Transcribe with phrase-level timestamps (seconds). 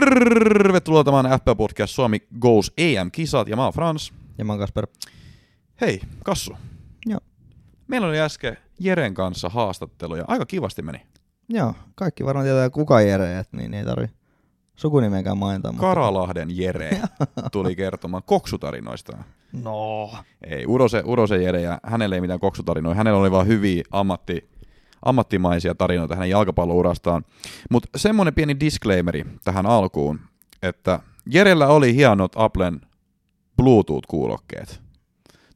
[0.00, 4.12] Tervetuloa tämän FP Podcast Suomi Goes EM-kisat ja mä oon Frans.
[4.38, 4.86] Ja mä oon Kasper.
[5.80, 6.56] Hei, Kassu.
[7.06, 7.20] Joo.
[7.88, 11.06] Meillä oli äsken Jeren kanssa haastattelu ja aika kivasti meni.
[11.48, 14.06] Joo, kaikki varmaan tietää kuka Jere, et niin ei tarvi
[14.76, 15.72] sukunimenkään mainita.
[15.72, 15.86] Mutta...
[15.86, 16.90] Karalahden Jere
[17.52, 19.18] tuli kertomaan koksutarinoista.
[19.52, 20.10] No.
[20.42, 24.48] Ei, Urose, Urose Jere ja hänelle ei mitään koksutarinoita, hänellä oli vaan hyviä ammatti,
[25.02, 27.24] ammattimaisia tarinoita hänen jalkapallourastaan.
[27.70, 30.20] Mutta semmonen pieni disclaimeri tähän alkuun,
[30.62, 31.00] että
[31.32, 32.80] Jerellä oli hienot Applen
[33.62, 34.80] Bluetooth-kuulokkeet.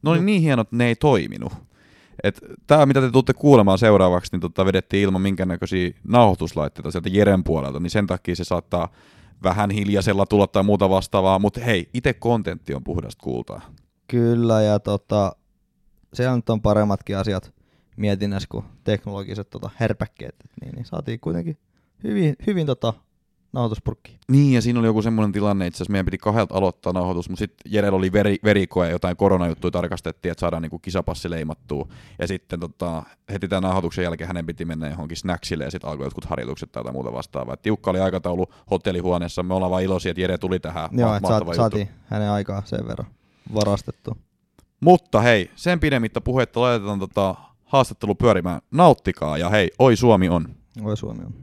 [0.03, 0.23] Ne oli No.
[0.25, 1.53] niin hienot, että ne ei toiminut.
[2.67, 7.79] Tämä, mitä te tuutte kuulemaan seuraavaksi, niin tota, vedettiin ilman minkäännäköisiä nauhoituslaitteita sieltä Jeren puolelta,
[7.79, 8.89] niin sen takia se saattaa
[9.43, 13.61] vähän hiljaisella tulla tai muuta vastaavaa, mutta hei, itse kontentti on puhdasta kultaa.
[14.07, 15.35] Kyllä, ja tota,
[16.35, 17.53] nyt on paremmatkin asiat
[17.97, 20.35] mietinnässä kuin teknologiset tota, herpäkkeet.
[20.45, 21.57] Et niin, niin saatiin kuitenkin
[22.03, 22.93] hyvin, hyvin tota,
[23.53, 24.19] nauhoituspurkki.
[24.27, 27.39] Niin, ja siinä oli joku semmoinen tilanne, itse asiassa meidän piti kahdelta aloittaa nauhoitus, mutta
[27.39, 31.87] sitten Jerellä oli veri, verikoe, jotain koronajuttuja tarkastettiin, että saadaan niinku kisapassi leimattua.
[32.19, 36.05] Ja sitten tota, heti tämän nauhoituksen jälkeen hänen piti mennä johonkin snacksille ja sitten alkoi
[36.05, 37.53] jotkut harjoitukset tai muuta vastaavaa.
[37.53, 40.89] Et tiukka oli aikataulu hotellihuoneessa, me ollaan vaan iloisia, että Jere tuli tähän.
[40.91, 41.55] Joo, Ma- että saat, juttu.
[41.55, 43.07] saatiin hänen aikaa sen verran
[43.53, 44.17] varastettu.
[44.79, 47.35] Mutta hei, sen pidemmittä puhetta laitetaan tota
[47.71, 48.61] haastattelu pyörimään.
[48.71, 50.55] Nauttikaa ja hei, oi Suomi on.
[50.83, 51.33] Voi Suomi on.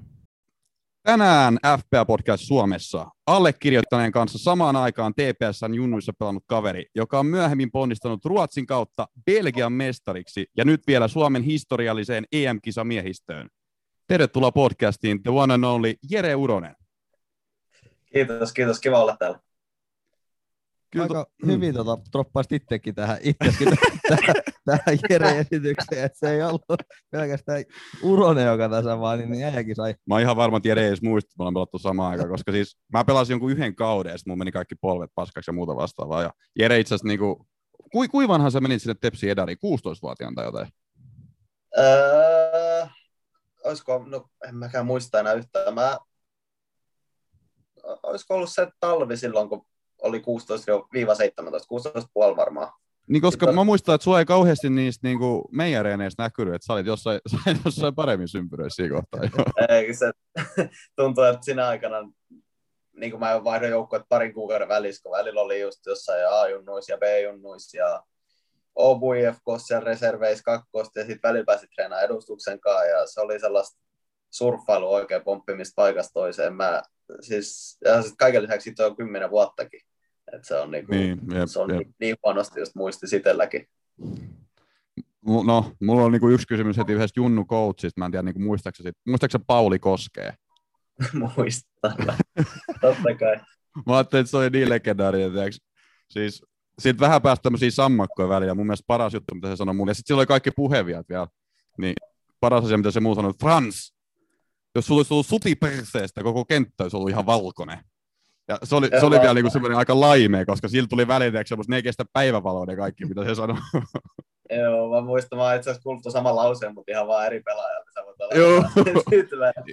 [1.02, 7.70] Tänään FPA Podcast Suomessa allekirjoittaneen kanssa samaan aikaan TPSn junnuissa pelannut kaveri, joka on myöhemmin
[7.70, 13.48] ponnistanut Ruotsin kautta Belgian mestariksi ja nyt vielä Suomen historialliseen EM-kisamiehistöön.
[14.06, 16.76] Tervetuloa podcastiin The One and Only Jere Uronen.
[18.12, 18.80] Kiitos, kiitos.
[18.80, 19.47] Kiva olla täällä.
[20.90, 23.68] Kyllä Aika to- hyvin tota, droppasit itsekin tähän, itsekin
[24.08, 26.62] tähän, tähän Jere-esitykseen, että se ei ollut
[27.10, 27.64] pelkästään
[28.02, 29.94] Uronen, joka tässä vaan, niin äijäkin sai.
[30.06, 32.30] Mä oon ihan varma, että Jere ei edes muista, että me ollaan pelattu samaan aikaan,
[32.30, 35.52] koska siis mä pelasin jonkun yhden kauden ja sitten mun meni kaikki polvet paskaksi ja
[35.52, 36.22] muuta vastaavaa.
[36.22, 37.46] Ja Jere itse asiassa niinku,
[37.92, 40.68] kui, kui vanhan sä menit sinne Tepsi Edariin, 16-vuotiaan tai jotain?
[41.78, 42.86] Öö,
[43.64, 45.74] olisiko, no en mäkään muista enää yhtään.
[45.74, 45.98] Mä,
[48.02, 49.66] olisiko ollut se talvi silloin, kun
[50.02, 50.22] oli 16-17,
[52.30, 52.72] 16,5 varmaan.
[53.08, 56.72] Niin koska Mutta- mä muistan, että sua ei kauheasti niistä niinku meijereeneistä näkynyt, että sä
[56.72, 57.20] olit jossain,
[57.64, 59.30] jossain paremmin sympyröissä siinä kohtaa.
[59.36, 59.66] joo.
[59.76, 60.10] Ei, se
[60.96, 62.10] tuntuu, että sinä aikana
[62.96, 66.98] niin kuin mä vaihdoin joukkoja parin kuukauden välissä, kun välillä oli just jossain A-junnuissa ja
[66.98, 68.02] B-junnuissa ja
[68.74, 73.40] Obu IFKssa ja reserveis kakkosta ja sitten välillä pääsi treenaamaan edustuksen kanssa ja se oli
[73.40, 73.78] sellaista
[74.30, 76.54] surffailu oikein pomppimista paikasta toiseen.
[76.54, 76.82] Mä,
[77.20, 79.80] siis, ja sit kaiken lisäksi siitä on kymmenen vuottakin.
[80.32, 81.78] Et se on, niinku, Niin, jep, se on jep.
[81.78, 83.66] niin, niin huonosti just muisti sitelläkin.
[85.46, 87.98] No, mulla on niinku yksi kysymys heti yhdestä Junnu coachista.
[88.00, 90.34] Mä en tiedä, niinku, muistaaksä, sit, muistaaksä Pauli Koskee?
[91.36, 91.94] Muistan.
[92.80, 93.36] Totta kai.
[93.86, 95.52] Mä ajattelin, että se oli niin legendaarinen.
[96.10, 96.42] Siis,
[96.78, 98.54] siitä vähän päästä tämmöisiä sammakkoja väliä.
[98.54, 99.90] Mun mielestä paras juttu, mitä se sanoi mulle.
[99.90, 101.26] Ja sitten siellä oli kaikki puheviat vielä.
[101.78, 101.94] Niin
[102.40, 103.94] paras asia, mitä se muu sanoi, Frans,
[104.78, 107.78] jos sulla olisi ollut suti perseestä, koko kenttä olisi ollut ihan valkoinen.
[108.48, 111.70] Ja se oli, se oli vielä niinku semmoinen aika laimea, koska sillä tuli välillä semmoista,
[111.70, 113.56] ne ei kestä päivävaloa kaikki, mitä se sanoi.
[114.50, 117.88] Joo, mä muistan, mä itse asiassa kuullut saman lauseen, mutta ihan vaan eri pelaajalta.
[118.34, 118.64] Joo.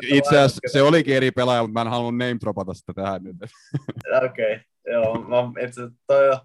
[0.02, 3.36] Itse asiassa se olikin eri pelaaja, mutta mä en halunnut name dropata sitä tähän nyt.
[4.26, 4.60] Okei, okay.
[4.86, 5.22] joo.
[5.22, 6.38] Mä, itse toi on,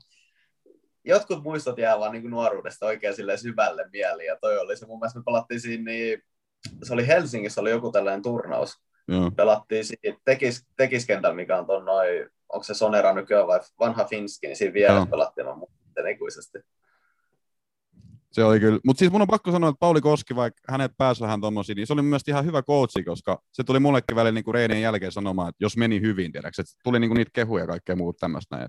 [1.04, 4.26] jotkut muistot jää vaan niin nuoruudesta oikein sille syvälle mieliin.
[4.26, 6.22] Ja toi oli se, mun mielestä me pelattiin siinä, niin,
[6.82, 8.74] se oli Helsingissä, oli joku tällainen turnaus.
[9.08, 9.30] Joo.
[9.30, 14.46] Pelattiin siinä tekis, tekiskentällä, mikä on ton noin, onko se Sonera nykyään vai vanha Finski,
[14.46, 15.06] niin siinä Joo.
[15.06, 16.58] pelattiin, mä muistan ikuisesti.
[18.32, 18.80] Se oli kyllä.
[18.84, 21.86] Mutta siis mun on pakko sanoa, että Pauli Koski, vaikka hänet pääsi vähän tommosiin, niin
[21.86, 25.48] se oli mielestä ihan hyvä coachi, koska se tuli mullekin välillä niin reinien jälkeen sanomaan,
[25.48, 28.68] että jos meni hyvin, tiedätkö, että tuli niin niitä kehuja ja kaikkea muuta tämmöistä näin.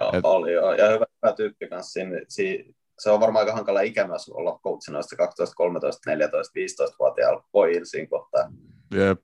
[0.00, 0.72] Joo, Et- oli joo.
[0.74, 4.60] Ja hyvä, hyvä tyyppi kanssa siinä, siinä, se on varmaan aika hankala ikä myös olla
[4.62, 8.52] coachina noista 12, 13, 14, 15-vuotiaalla pojilla siinä kohtaa.
[8.94, 9.20] Jep.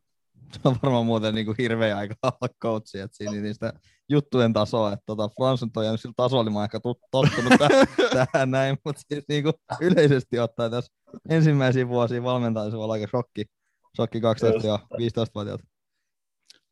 [0.52, 3.72] Se on varmaan muuten niin kuin hirveä aika olla coachi, että siinä niistä
[4.08, 6.80] juttujen tasoa, että tota, Frans on jäänyt sillä tasolla, niin mä oon ehkä
[7.10, 7.86] tottunut tähän,
[8.32, 10.92] tähän näin, mutta siis niin kuin yleisesti ottaen tässä
[11.28, 13.44] ensimmäisiä vuosia valmentaa se on aika shokki,
[13.96, 15.60] shokki 12 ja 15-vuotiaat.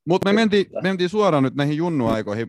[0.09, 2.49] Mutta me mentiin, me mentiin suoraan nyt näihin junnuaikoihin.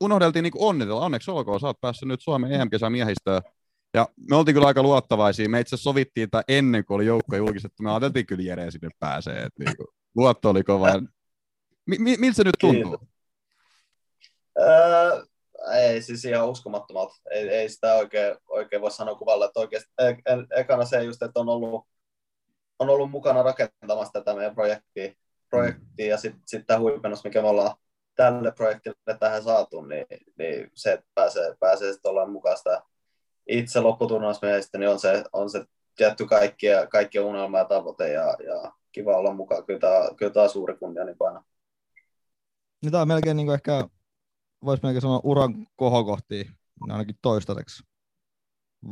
[0.00, 1.04] Unohdeltiin niin onnitella.
[1.04, 3.42] Onneksi olkoon, sä oot päässyt nyt Suomen EM-kesän miehistöön.
[3.94, 5.48] Ja me oltiin kyllä aika luottavaisia.
[5.48, 7.82] Me itse sovittiin että ennen kuin oli joukko julkistettu.
[7.82, 9.42] Me ajateltiin kyllä Jere sinne pääsee.
[9.42, 9.84] Et niinku,
[10.14, 10.88] luotto oli kova.
[11.86, 12.98] Mi- mi- miltä se nyt tuntuu?
[14.60, 15.24] Öö,
[15.74, 17.14] ei siis ihan uskomattomalta.
[17.30, 19.44] Ei, ei sitä oikein, oikein voi sanoa kuvalla.
[19.44, 21.86] Että oikeasti, e- e- ekana se just, että on ollut,
[22.78, 25.12] on ollut mukana rakentamassa tätä meidän projektia.
[25.50, 27.76] projektiin ja sitten sit tämä huipennus, mikä me ollaan
[28.16, 30.06] tälle projektille tähän saatu, niin,
[30.38, 32.82] niin se, että pääsee, pääsee sitten olemaan mukaan sitä
[33.46, 35.64] itse lopputurnausmiehistä, niin on se, on se
[35.96, 39.66] tietty kaikkia, kaikkia unelma ja tavoite ja, ja kiva olla mukaan.
[39.66, 41.44] Kyllä tämä, kyllä tämä on suuri kunnia niin aina.
[42.82, 43.88] Niin tämä on melkein niin kuin ehkä,
[44.64, 46.44] voisi melkein sanoa uran kohokohtia,
[46.90, 47.82] ainakin toistaiseksi.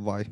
[0.05, 0.23] Vai?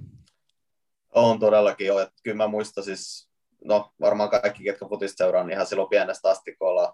[1.09, 1.99] On todellakin jo.
[1.99, 3.29] Että kyllä mä muistan siis,
[3.63, 6.93] no varmaan kaikki, ketkä futista seuraa, niin ihan silloin pienestä asti, kun ollaan,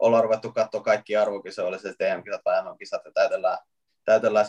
[0.00, 3.58] ollaan ruvettu katsoa kaikki arvokisoja, se TM-kisat tai MM-kisat, ja täytellään,
[4.04, 4.46] täytellään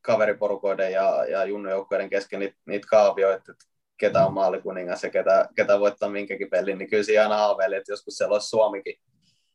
[0.00, 3.64] kaveriporukoiden ja, ja junnujoukkoiden kesken niitä, niitä kaavioita, että
[3.98, 7.92] ketä on maalikuningas ja ketä, ketä voittaa minkäkin pelin, niin kyllä siinä aina haaveili, että
[7.92, 8.94] joskus siellä olisi Suomikin,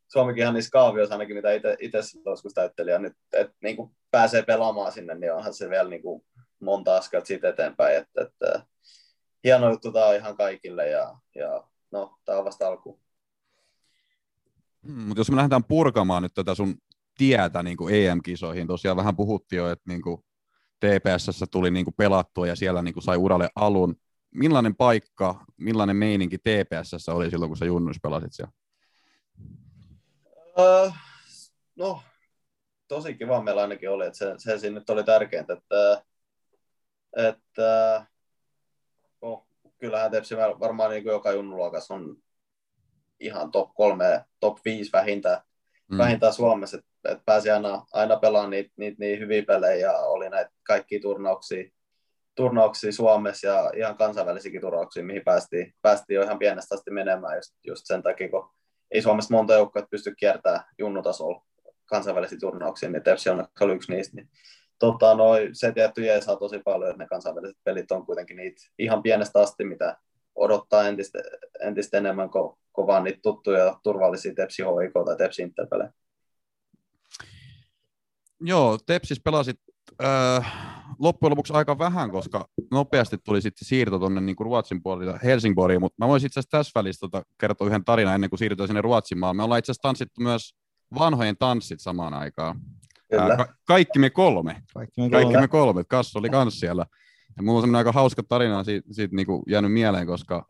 [0.07, 4.41] Suomikin ihan niissä kaavioissa ainakin, mitä itse joskus täytteli, ja nyt että niin kuin pääsee
[4.41, 6.25] pelaamaan sinne, niin onhan se vielä niin kuin
[6.59, 8.65] monta askelta siitä eteenpäin, että, että
[9.43, 13.02] hieno juttu tämä on ihan kaikille, ja, ja no, tämä on vasta alku.
[14.87, 16.75] Hmm, mutta jos me lähdetään purkamaan nyt tätä sun
[17.17, 20.23] tietä niin kuin EM-kisoihin, tosiaan vähän puhuttiin jo, että niin kuin
[20.79, 23.95] TPSssä tuli niin kuin pelattua ja siellä niin kuin sai uralle alun.
[24.31, 28.51] Millainen paikka, millainen meininki TPSssä oli silloin, kun sä Junnus pelasit siellä?
[30.57, 30.93] Uh,
[31.75, 32.03] no,
[32.87, 36.03] tosi kiva meillä ainakin oli, että se, se siinä nyt oli tärkeintä, että,
[37.17, 38.05] että
[39.21, 39.47] oh,
[39.77, 42.17] kyllähän Tepsi varmaan niin kuin joka junnuluokas on
[43.19, 45.41] ihan top kolme, top viisi vähintään,
[45.91, 45.97] mm.
[45.97, 50.29] vähintään Suomessa, että et pääsi aina, aina pelaamaan niitä, niitä niin hyviä pelejä ja oli
[50.29, 51.71] näitä kaikkia turnauksia,
[52.35, 57.55] turnauksia Suomessa ja ihan kansainvälisiäkin turnauksia, mihin päästiin, päästiin jo ihan pienestä asti menemään just,
[57.67, 58.49] just sen takia, kun
[58.91, 61.45] ei Suomessa monta joukkoa pysty kiertämään junnutasolla
[61.85, 64.15] kansainvälisiä turnauksia, niin Tepsi on oli yksi niistä.
[64.15, 64.29] Niin,
[64.79, 69.03] tota, noi, se tietty saa tosi paljon, että ne kansainväliset pelit on kuitenkin niitä ihan
[69.03, 69.97] pienestä asti, mitä
[70.35, 71.19] odottaa entistä,
[71.59, 75.93] entistä enemmän kuin, kuin vaan niitä tuttuja turvallisia Tepsi HIK tai Tepsi Interpelejä.
[78.41, 79.59] Joo, Tepsis pelasit
[80.03, 80.53] äh,
[80.99, 86.05] loppujen lopuksi aika vähän, koska nopeasti tuli sitten siirto tuonne niin Ruotsin puolelle Helsingborgiin, mutta
[86.05, 89.19] mä voisin itse asiassa tässä välissä tota, kertoa yhden tarinan ennen kuin siirrytään sinne Ruotsin
[89.19, 89.37] maalle.
[89.37, 90.55] Me ollaan itse asiassa tanssittu myös
[90.99, 92.59] vanhojen tanssit samaan aikaan.
[93.19, 94.61] Ää, ka- kaikki me kolme.
[94.73, 95.83] Kaikki me Kaikki me kolme.
[95.83, 96.85] Kassu oli kans siellä.
[97.37, 100.45] Ja mulla on semmoinen aika hauska tarina siitä, siitä niinku jäänyt mieleen, koska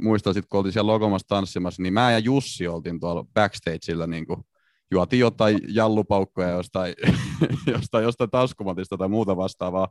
[0.00, 4.44] muistan sitten, kun oltiin siellä Logomassa tanssimassa, niin mä ja Jussi oltiin tuolla backstageilla niinku
[4.90, 6.94] juotiin jotain jallupaukkoja jostain,
[7.74, 9.88] jostain, jostain taskumatista tai muuta vastaavaa.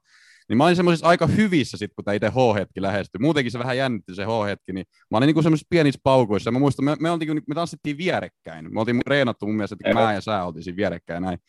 [0.50, 3.20] Niin mä olin semmoisissa aika hyvissä sit, kun tämä itse H-hetki lähestyi.
[3.20, 6.52] Muutenkin se vähän jännitti se H-hetki, niin mä olin niinku semmoisissa pienissä paukoissa.
[6.52, 8.74] Mä muistan, me, me, oltiin, me tanssittiin vierekkäin.
[8.74, 11.40] Me oltiin reenattu mun mielestä, että mä ja sä oltiin siinä vierekkäin näin.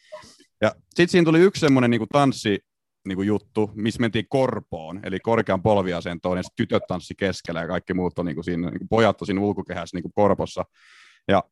[0.61, 2.59] Ja sitten siinä tuli yksi semmoinen niinku tanssi,
[3.07, 8.19] niinku juttu, missä mentiin korpoon, eli korkean polviasentoon, ja tytöt tanssi keskellä ja kaikki muut
[8.19, 10.65] on niinku siinä, niinku pojat on siinä ulkokehässä niinku korpossa.
[11.29, 11.45] Ja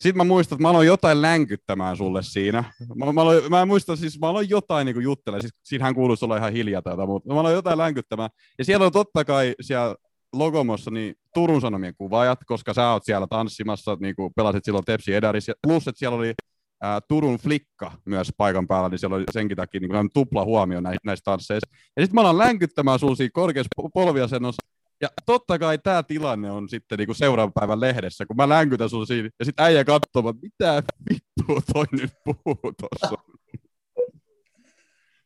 [0.00, 2.64] sitten mä muistan, että mä aloin jotain länkyttämään sulle siinä.
[2.94, 6.24] Mä, mä, aloin, mä en muista, siis mä aloin jotain niin juttelemaan, siis siinähän kuuluisi
[6.24, 8.30] olla ihan hiljaa tätä, mutta mä aloin jotain länkyttämään.
[8.58, 9.94] Ja siellä on totta kai siellä
[10.32, 15.14] Logomossa niin Turun Sanomien kuvaajat, koska sä oot siellä tanssimassa, niin kuin pelasit silloin Tepsi
[15.14, 16.34] Edaris, plus että siellä oli
[16.82, 20.80] ää, Turun Flikka myös paikan päällä, niin siellä oli senkin takia niin kuin tupla huomio
[20.80, 21.76] näissä, näissä tansseissa.
[21.96, 24.68] Ja sitten mä alan länkyttämään sun siinä korkeassa polviasennossa,
[25.00, 29.06] ja totta kai tämä tilanne on sitten niinku seuraavan päivän lehdessä, kun mä länkytän sun
[29.06, 33.16] siinä, ja sitten äijä katsoo, että mitä vittua toi nyt puhuu tossa.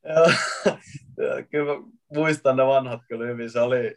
[1.51, 1.73] kyllä
[2.15, 3.51] muistan ne vanhat kyllä hyvin.
[3.51, 3.97] Se oli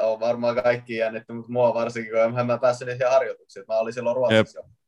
[0.00, 3.64] on varmaan kaikki jännitty, mutta mua varsinkin, kun en mä päässyt niihin harjoituksiin.
[3.68, 4.60] Mä olin silloin Ruotsissa.
[4.60, 4.85] Jep.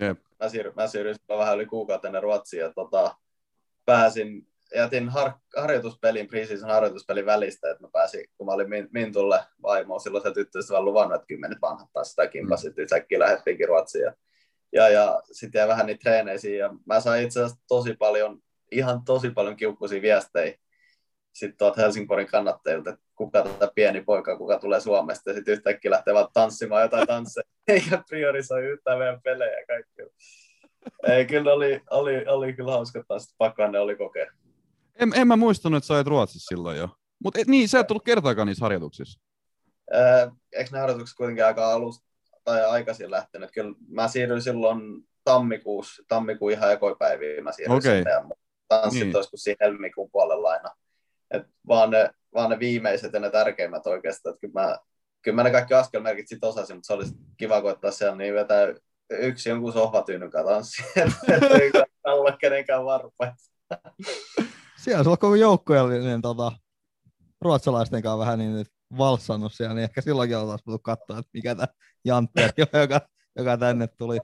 [0.00, 0.18] Jep.
[0.40, 3.16] Mä siirryin, mä siirryin vähän yli kuukautta ennen Ruotsiin ja tota,
[3.84, 10.00] pääsin jätin har, harjoituspelin, preseason harjoituspelin välistä, että mä pääsin, kun mä olin Mintulle vaimoon,
[10.00, 12.82] silloin se tyttöystävä luvannut, että kymmenet vanhat taas sitä kimpasit, mm.
[12.82, 14.04] yhtäkkiä lähdettiinkin Ruotsiin.
[14.04, 14.12] Ja,
[14.72, 19.04] ja, ja sitten jäi vähän niitä treeneisiin, ja mä sain itse asiassa tosi paljon, ihan
[19.04, 20.58] tosi paljon kiukkuisia viestejä
[21.38, 25.90] sitten tuolta Helsingborgin kannattajilta, että kuka tätä pieni poika, kuka tulee Suomesta, ja sitten yhtäkkiä
[25.90, 30.06] lähtee vaan tanssimaan jotain tansseja, eikä priorisoi yhtään meidän pelejä ja kaikkea.
[31.08, 34.32] Ei, kyllä oli, oli, oli kyllä hauska taas, pakko ne oli kokea.
[34.94, 36.88] En, en mä muistanut, että sä olet Ruotsissa silloin jo.
[37.24, 39.20] Mutta niin, sä et tullut kertaakaan niissä harjoituksissa.
[39.94, 42.06] Öö, eikö ne harjoitukset kuitenkin aika alusta
[42.44, 43.50] tai aikaisin lähtenyt?
[43.50, 44.80] Kyllä mä siirryin silloin
[45.24, 47.96] tammikuussa, tammikuun ihan ekoipäiviin mä siirryin okay.
[47.96, 48.24] sinne ja
[48.68, 49.16] tanssit niin.
[49.16, 50.68] olisiko siinä helmikuun puolella aina.
[51.30, 54.34] Et vaan, ne, vaan ne viimeiset ja ne tärkeimmät oikeastaan.
[54.34, 54.78] Että kyllä, mä,
[55.22, 58.74] kyllä mä ne kaikki askelmerkit sit osasin, mutta se olisi kiva koittaa siellä niin vetää
[59.10, 60.82] yksi jonkun sohvatyynyn tanssi,
[61.60, 61.70] ei
[62.04, 63.48] olla kenenkään varpaita
[64.78, 66.52] siellä on koko joukkueellinen tota,
[67.40, 68.66] ruotsalaisten kanssa vähän niin
[68.98, 71.66] valssannut siellä, niin ehkä silloinkin oltaisiin voitu katsoa, että mikä tämä
[72.04, 73.00] Jantti joka,
[73.36, 74.18] joka tänne tuli.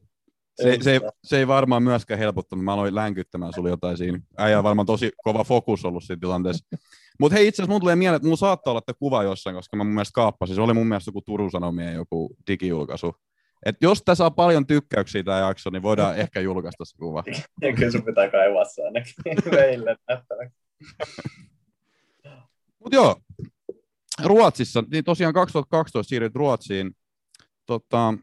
[0.62, 2.64] Se, se, ei, se ei varmaan myöskään helpottanut.
[2.64, 4.20] Mä aloin länkyttämään sulle jotain siinä.
[4.38, 6.66] Äijä on varmaan tosi kova fokus ollut siinä tilanteessa.
[7.20, 9.76] Mutta hei, itse asiassa mun tulee mieleen, että mulla saattaa olla että kuva jossain, koska
[9.76, 10.54] mä mun mielestä kaappasin.
[10.54, 13.14] Se oli mun mielestä joku Turun Sanomien joku digijulkaisu.
[13.66, 17.24] Et jos tässä saa paljon tykkäyksiä tämä jakso, niin voidaan ehkä julkaista se kuva.
[17.60, 19.14] Kyllä sun pitää kaivaa se ainakin
[19.50, 20.58] meille nähtäväksi.
[22.78, 23.16] Mutta joo,
[24.22, 26.92] Ruotsissa, niin tosiaan 2012 siirryt Ruotsiin.
[27.66, 28.14] Tota,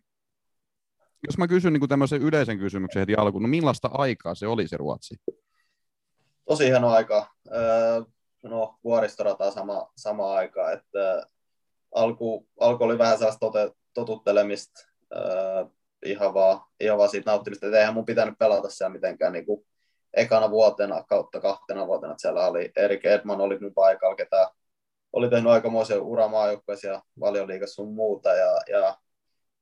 [1.28, 4.78] jos mä kysyn niin tämmöisen yleisen kysymyksen heti alkuun, no millaista aikaa se oli se
[4.78, 5.16] Ruotsi?
[6.46, 7.28] Tosi hieno aika.
[7.56, 8.02] Öö,
[8.44, 11.26] no, vuoristorataa sama, sama aika, että
[11.96, 15.66] alku, alku oli vähän sellaista tote, totuttelemista, öö,
[16.06, 19.66] ihan, vaan, ihan vaan siitä nauttimista, että eihän mun pitänyt pelata siellä mitenkään niin kuin
[20.14, 24.52] ekana vuotena kautta kahtena vuotena, että siellä oli Erik Edman oli nyt paikalla, ketä
[25.14, 28.98] oli tehnyt aikamoisen uramaajoukkueessa ja valioliigassa sun muuta, ja, ja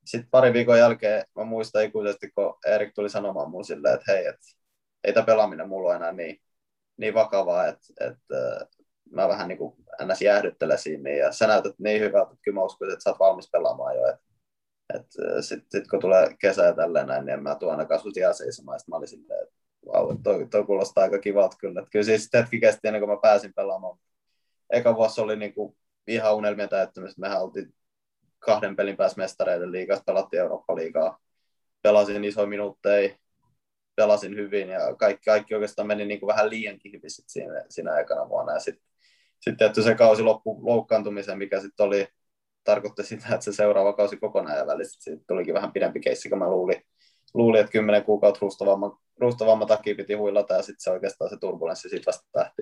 [0.09, 4.25] sitten pari viikon jälkeen mä muistan ikuisesti, kun Erik tuli sanomaan mun silleen, että hei,
[4.25, 4.47] että
[5.03, 6.41] ei tämä pelaaminen mulla ole enää niin,
[6.97, 8.65] niin vakavaa, että, että
[9.11, 9.75] mä vähän niin kuin
[10.05, 10.21] ns.
[10.21, 13.49] jäähdyttelen siinä, ja sä näytät niin hyvältä, että kyllä mä uskon, että sä oot valmis
[13.51, 14.29] pelaamaan jo, että
[14.93, 18.33] että sitten sit kun tulee kesä ja tälleen näin, niin mä tuon ainakaan sut jää
[18.33, 18.79] seisomaan.
[18.79, 21.79] Sitten mä olin silleen, että vau, toi, toi, kuulostaa aika kivalta kyllä.
[21.79, 23.97] Että kyllä siis hetki kesti ennen kuin mä pääsin pelaamaan.
[24.69, 27.21] Eka vuosi oli niin kuin ihan unelmien täyttämistä.
[27.21, 27.73] Mehän oltiin
[28.39, 31.19] kahden pelin päässä mestareiden liigasta, pelattiin Eurooppa-liigaa.
[31.81, 33.15] Pelasin isoja minuutteja,
[33.95, 37.93] pelasin hyvin ja kaikki, kaikki oikeastaan meni niin kuin vähän liiankin hyvin sit siinä, siinä
[37.93, 38.53] aikana vuonna.
[38.53, 38.89] Ja sitten
[39.39, 42.07] sit tietty se kausi loppu loukkaantumisen, mikä sitten oli,
[42.63, 46.37] tarkoitti sitä, että se seuraava kausi kokonaan ja välissä siitä tulikin vähän pidempi keissi, kun
[46.37, 46.85] mä luulin,
[47.33, 51.89] luulin että kymmenen kuukautta ruustavamman, ruustavamman takia piti huilata ja sitten se oikeastaan se turbulenssi
[51.89, 52.61] siitä vasta lähti.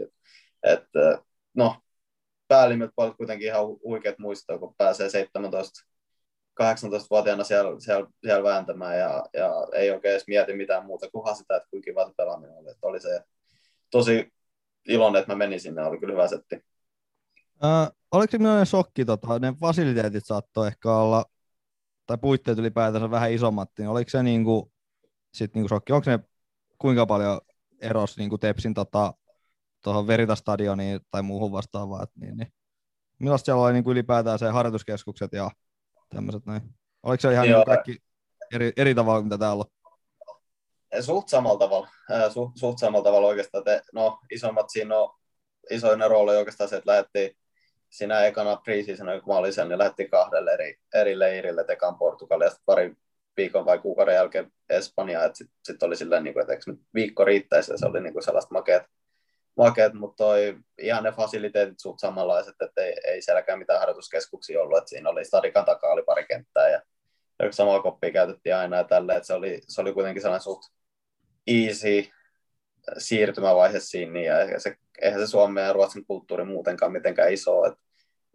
[0.63, 0.83] Et,
[1.53, 1.75] no,
[2.47, 5.87] päällimmät puolet kuitenkin ihan huikeat muistoa, kun pääsee 17
[6.63, 11.55] 18-vuotiaana siellä, siellä, siellä vääntämään ja, ja, ei oikein edes mieti mitään muuta kuin sitä,
[11.55, 12.69] että kuinka kiva se pelaaminen oli.
[12.69, 13.21] Että oli se
[13.91, 14.33] tosi
[14.87, 16.55] iloinen, että mä menin sinne, oli kyllä hyvä setti.
[17.63, 21.25] Äh, oliko se millainen shokki, tota, ne fasiliteetit saattoi ehkä olla,
[22.05, 24.71] tai puitteet ylipäätänsä vähän isommat, niin oliko se niinku,
[25.33, 26.19] sit niinku shokki, onko ne
[26.77, 27.41] kuinka paljon
[27.81, 29.13] eros niinku Tepsin tota,
[29.87, 32.47] tuohon Veritastadioniin tai muuhun vastaavaan, niin, niin.
[33.19, 35.51] millaista siellä oli niinku ylipäätään se harjoituskeskukset ja
[36.15, 36.61] tämmöiset näin?
[37.03, 37.97] Oliko se ihan niinku kaikki
[38.53, 41.03] eri, eri tavalla, mitä täällä on?
[41.03, 41.87] Suht samalla tavalla,
[42.33, 43.63] suht, suht samalla tavalla oikeastaan.
[43.63, 45.15] Te, no, isommat siinä on,
[45.69, 47.37] isoin ero oli oikeastaan se, että lähdettiin
[47.89, 52.47] siinä ekana preseasona, kun mä olin sen, niin lähdettiin kahdelle eri, eri leirille, tekan Portugalia,
[52.47, 52.95] ja pari
[53.37, 56.81] viikon vai kuukauden jälkeen Espanjaa, että sitten sit oli silleen, niin kuin, että eikö nyt
[56.93, 58.83] viikko riittäisi, ja se oli niin kuin sellaista makeat,
[59.57, 64.77] makeat mutta toi, ihan ne fasiliteetit suht samanlaiset, että ei, ei sielläkään mitään harjoituskeskuksia ollut,
[64.77, 66.81] että siinä oli stadikan takaa oli pari kenttää, ja
[67.51, 70.63] samaa koppia käytettiin aina ja tälle, että se oli, se oli kuitenkin sellainen suht
[71.47, 72.09] easy
[72.97, 77.79] siirtymävaihe siinä, ja se, eihän se Suomen ja Ruotsin kulttuuri muutenkaan mitenkään iso, että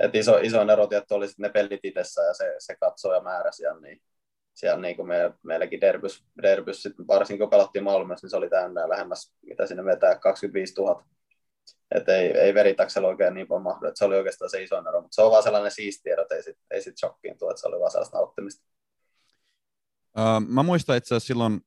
[0.00, 3.52] et iso, iso ero tietty oli ne pelit itsessä ja se, se katsoo ja määrä
[3.52, 4.02] siellä, niin
[4.54, 8.50] siellä niin kuin me, meilläkin derbys, derbys sitten varsinkin kun pelattiin Malmössä, niin se oli
[8.50, 11.04] täynnä lähemmäs, mitä sinne vetää, 25 000.
[11.94, 15.00] Että ei, ei veritaksella oikein niin paljon mahdu, että se oli oikeastaan se iso ero,
[15.00, 17.68] mutta se on vaan sellainen siisti ero, ei sitten ei sit shokkiin tuo, että se
[17.68, 18.66] oli vaan sellaista nauttimista.
[20.18, 21.60] Uh, mä muistan itse asiassa silloin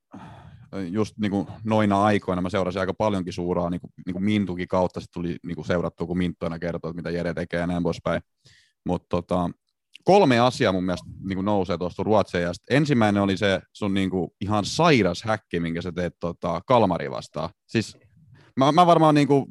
[0.92, 4.68] just niin kuin noina aikoina mä seurasin aika paljonkin suuraa niin kuin, niin kuin Mintukin
[4.68, 7.84] kautta, sitten tuli niin kuin seurattua, kun Minttu aina kertoo, mitä Jere tekee ja näin
[7.84, 8.22] poispäin.
[8.86, 9.50] Mutta tota,
[10.06, 12.40] kolme asiaa mun mielestä niin kuin nousee tuosta Ruotsia.
[12.40, 17.12] Ja ensimmäinen oli se sun niin kuin, ihan sairas häkki, minkä sä teet tota, Kalmari
[17.12, 17.50] vastaan.
[17.68, 17.98] Siis
[18.58, 19.46] mä, mä varmaan niin kuin,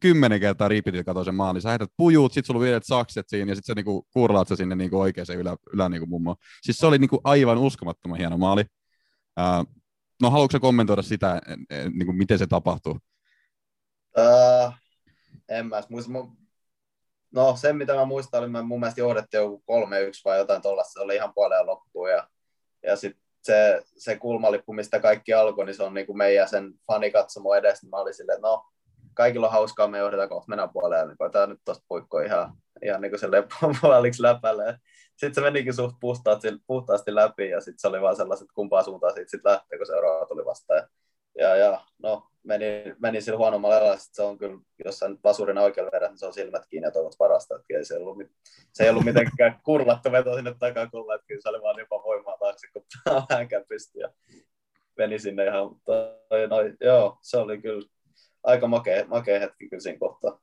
[0.00, 1.62] kymmenen kertaa riipitit katsoin sen maalin.
[1.62, 4.74] Sä heität pujuut, sit sulla vielä sakset siinä ja sit sä niinku kurlaat sä sinne
[4.74, 6.36] niinku oikeaan ylä, ylä niinku mummo.
[6.62, 8.64] Siis se oli niinku aivan uskomattoman hieno maali.
[9.40, 9.74] Uh,
[10.22, 12.98] no haluatko kommentoida sitä, niin kuin miten se tapahtuu?
[14.18, 14.72] Uh,
[15.48, 16.12] en mä muista.
[17.32, 19.74] No se, mitä mä muistan, oli mä mun mielestä johdettiin joku 3-1
[20.24, 20.92] vai jotain tuollaista.
[20.92, 22.10] Se oli ihan puoleen loppuun.
[22.10, 22.28] Ja,
[22.82, 26.74] ja sitten se, se kulmalippu, mistä kaikki alkoi, niin se on niin kuin meidän sen
[26.86, 27.82] fanikatsomo edes.
[27.82, 28.64] Niin mä olin silleen, no,
[29.14, 31.08] kaikilla on hauskaa, me johdetaan kohta mennä puoleen.
[31.08, 32.52] Niin koetaan nyt tuosta puikko ihan,
[32.84, 33.28] ihan niin kuin se
[33.80, 34.78] puoliksi läpälle
[35.16, 38.82] sitten se menikin suht puhtaasti, puhtaasti läpi ja sitten se oli vaan sellaiset, että kumpaa
[38.82, 40.88] suuntaan siitä sitten lähtee, kun seuraava tuli vastaan.
[41.38, 42.66] Ja, ja no, meni,
[42.98, 46.26] meni sillä huonommalla elää, se on kyllä, jos sä nyt vasurina oikealla vedät, niin se
[46.26, 48.18] on silmät kiinni ja toivot parasta, että ei se, ollut,
[48.72, 52.36] se ei ollut mitenkään kurlattu veto sinne takakulla, että kyllä se oli vaan jopa voimaa
[52.38, 52.84] taakse, kun
[53.30, 54.12] vähänkään pystyi ja
[54.96, 57.88] meni sinne ihan, toi, no, joo, se oli kyllä
[58.42, 60.40] aika makea, makea hetki kyllä siinä kohtaa.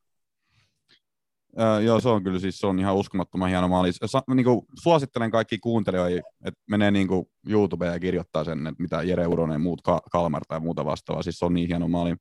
[1.85, 3.91] Joo, se on kyllä siis se on ihan uskomattoman hieno maali.
[4.05, 8.83] Sa, niin kuin, suosittelen kaikki kuuntelijoille, että menee niin kuin YouTubeen ja kirjoittaa sen, että
[8.83, 11.23] mitä Jere Uronen muut Ka- Kalmar tai muuta vastaavaa.
[11.23, 12.11] Siis se on niin hieno maali.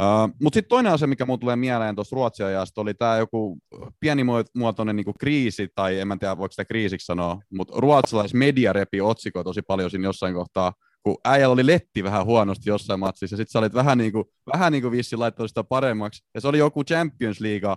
[0.00, 3.58] Uh, Mutta sitten toinen asia, mikä mulle tulee mieleen tuossa Ruotsin ajasta, oli tämä joku
[4.00, 9.44] pienimuotoinen niinku kriisi, tai en mä tiedä voiko sitä kriisiksi sanoa, mutta ruotsalaismedia repi otsikoi
[9.44, 10.72] tosi paljon siinä jossain kohtaa,
[11.02, 14.24] kun äijällä oli letti vähän huonosti jossain matsissa, ja sitten sä olit vähän niin kuin,
[14.52, 17.76] vähän niin kuin vissi laittanut sitä paremmaksi, ja se oli joku Champions League,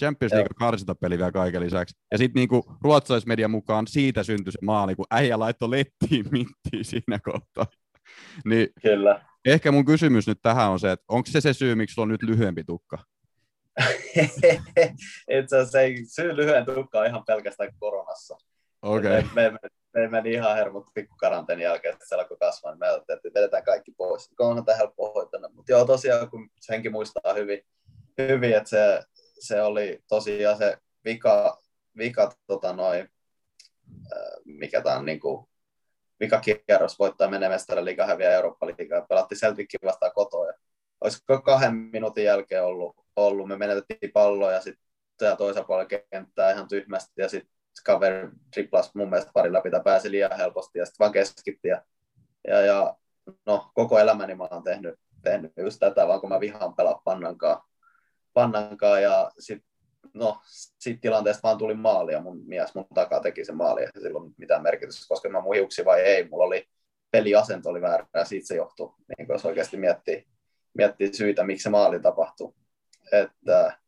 [0.00, 1.96] Champions League karsintapeli vielä kaiken lisäksi.
[2.12, 7.18] Ja sitten niinku ruotsalaismedian mukaan siitä syntyi se maali, kun äijä laittoi lettiin mittiin siinä
[7.18, 7.66] kohtaa.
[8.48, 9.24] niin Kyllä.
[9.44, 12.10] Ehkä mun kysymys nyt tähän on se, että onko se se syy, miksi sulla on
[12.10, 12.98] nyt lyhyempi tukka?
[15.38, 18.36] Itse asiassa ei, syy lyhyen tukka on ihan pelkästään koronassa.
[18.82, 19.18] Okei.
[19.18, 19.30] Okay.
[19.34, 19.58] Me, me,
[19.94, 23.64] me, meni ihan hermot pikkukaranteen jälkeen, että se alkoi kasvaa, niin me ajattelin, että vedetään
[23.64, 24.30] kaikki pois.
[24.38, 25.50] Onhan tämä helppo hoitaa.
[25.54, 27.60] Mutta joo, tosiaan, kun senkin muistaa hyvin,
[28.18, 29.02] hyvin että se,
[29.46, 31.62] se oli tosiaan se vika,
[31.98, 33.08] vika tota noin,
[34.44, 35.46] mikä tämä on niin kuin,
[36.20, 40.46] vikakierros voittaa menee mestariliiga, häviää Eurooppa-liigaa ja pelattiin Celticin vastaan kotoa.
[40.46, 40.52] Ja
[41.00, 46.68] olisiko kahden minuutin jälkeen ollut, ollut me menetettiin palloa ja sitten toisella puolella kenttää ihan
[46.68, 51.12] tyhmästi ja sitten kaveri triplas mun mielestä pari läpi pääsi liian helposti ja sitten vaan
[51.12, 51.82] keskitti ja,
[52.48, 52.96] ja, ja,
[53.46, 57.62] no, koko elämäni mä oon tehnyt, tehnyt just tätä, vaan kun mä vihaan pelaa pannankaan,
[58.34, 59.74] pannankaan ja sitten
[60.14, 60.40] no,
[60.78, 64.34] siitä tilanteesta vaan tuli maali ja mun mies mun takaa teki sen maali ja silloin
[64.38, 66.68] mitään merkitystä, koska mä mun vai ei, mulla oli
[67.10, 70.26] peliasento oli väärä ja siitä se johtuu, niin jos oikeasti miettii,
[70.74, 72.54] miettii syitä, miksi se maali tapahtuu.
[73.12, 73.78] Että,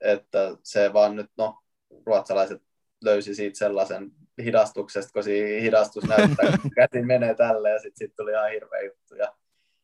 [0.00, 1.58] että se vaan nyt, no,
[2.06, 2.62] ruotsalaiset
[3.04, 4.10] löysi siitä sellaisen
[4.42, 8.80] hidastuksesta, kun siinä hidastus näyttää, kun käsin menee tälle ja sitten sit tuli ihan hirveä
[8.80, 9.14] juttu.
[9.14, 9.34] Ja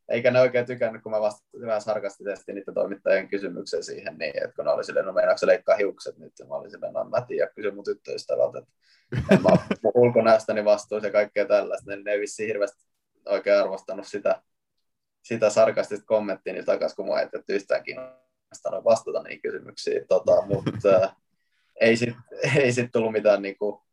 [0.08, 4.56] eikä ne oikein tykännyt, kun mä vastasin vähän sarkastisesti niiden toimittajien kysymyksen siihen, niin, että
[4.56, 7.04] kun ne oli silleen, no meinaatko se leikkaa hiukset nyt, ja mä olin silleen, no
[7.04, 8.72] mä tiedän, kysy mun tyttöystävältä, että
[9.30, 9.50] en mä
[9.94, 12.84] ulkonäöstäni vastuus ja kaikkea tällaista, niin ne ei vissiin hirveästi
[13.26, 14.42] oikein arvostanut sitä,
[15.22, 20.88] sitä sarkastista kommenttia niin takaisin, kun mä ei yhtään kiinnostanut vastata niihin kysymyksiin, tota, mutta
[21.04, 21.16] äh,
[21.80, 22.22] ei sitten
[22.56, 23.83] ei sit tullut mitään niinku,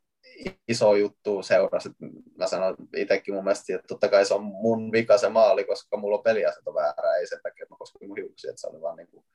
[0.67, 1.89] iso juttu seurasi.
[2.37, 5.97] Mä sanon itsekin mun mielestä, että totta kai se on mun vika se maali, koska
[5.97, 8.81] mulla on peliasento väärä, ei sen takia, että mä koskin mun hiuksia, että se oli
[8.81, 9.25] vaan niin kuin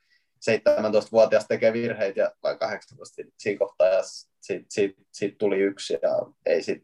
[0.49, 4.01] 17-vuotias tekee virheitä ja, vai 18 siinä kohtaa ja
[4.41, 6.09] siitä, siitä, siitä, tuli yksi ja
[6.45, 6.83] ei sit,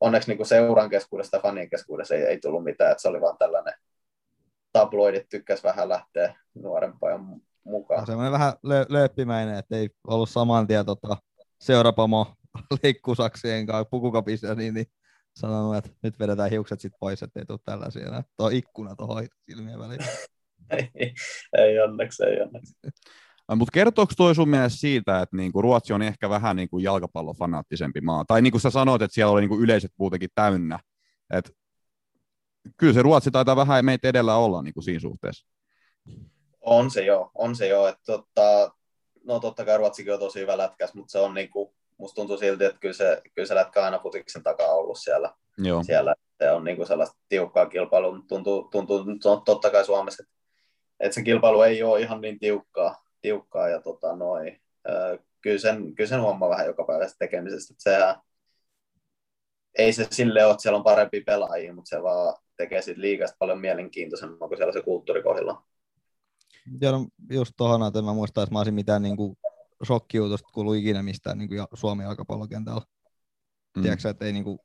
[0.00, 3.20] onneksi niin kuin seuran keskuudesta ja fanien keskuudessa ei, ei tullut mitään, että se oli
[3.20, 3.74] vaan tällainen
[4.72, 8.06] tabloidit tykkäs vähän lähteä nuoren pojan mukaan.
[8.06, 11.16] Semmoinen vähän lö- lööppimäinen, että ei ollut saman tien tota,
[11.60, 12.26] seurapomo
[12.82, 14.86] leikkusaksien kanssa pukukapissa, niin, niin
[15.36, 18.22] sanonut, että nyt vedetään hiukset sit pois, ettei tule tällaisia.
[18.36, 20.00] Tuo ikkuna tuohon silmien väliin.
[20.70, 21.14] ei,
[21.58, 22.74] ei onneksi, ei onneksi.
[23.56, 28.24] Mutta kertooko toi sun mielestä siitä, että niinku Ruotsi on ehkä vähän niinku jalkapallofanaattisempi maa?
[28.24, 30.78] Tai niin kuin sä sanoit, että siellä oli niinku yleiset muutenkin täynnä.
[31.30, 31.50] Et
[32.76, 35.46] kyllä se Ruotsi taitaa vähän meitä edellä olla niinku siinä suhteessa.
[36.60, 37.88] On se joo, on se joo.
[37.88, 38.72] Että totta,
[39.24, 42.64] no totta kai Ruotsikin on tosi hyvä lätkäs, mutta se on niinku, musta tuntuu silti,
[42.64, 45.34] että kyllä se, kyllä se lätkä aina futiksen takaa ollut siellä.
[45.58, 45.82] Joo.
[45.82, 46.14] siellä.
[46.38, 49.04] Se on niin kuin sellaista tiukkaa kilpailua, tuntuu, tuntuu
[49.44, 50.34] totta kai Suomessa, että,
[51.00, 54.56] että se kilpailu ei ole ihan niin tiukkaa, tiukkaa ja tota, noi,
[55.40, 58.16] kyllä, sen, kyllä sen huomaa vähän joka päivästä tekemisestä, että sehän,
[59.78, 63.36] ei se sille ole, että siellä on parempi pelaajia, mutta se vaan tekee siitä liikasta
[63.38, 65.62] paljon mielenkiintoisemman, kun siellä se kulttuuri kohdillaan.
[66.80, 69.36] Ja no, just tuohon, että mä muistan, että mä olisin mitään niin kuin
[69.84, 72.82] shokkiutosta kuulu ikinä mistään niin kuin Suomen jalkapallokentällä.
[73.76, 73.82] Mm.
[73.82, 74.58] Tiedätkö, että ei niin kuin,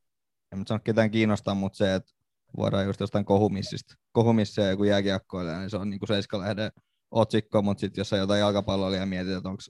[0.51, 2.12] en sano ketään kiinnostaa, mutta se, että
[2.58, 6.71] voidaan just jostain kohumissista, kohumissa ja joku jääkiekkoilija, niin se on niin kuin Seiska-lehden
[7.12, 9.62] otsikko, mutta sitten jos sä jotain jalkapalloa mietit, että onko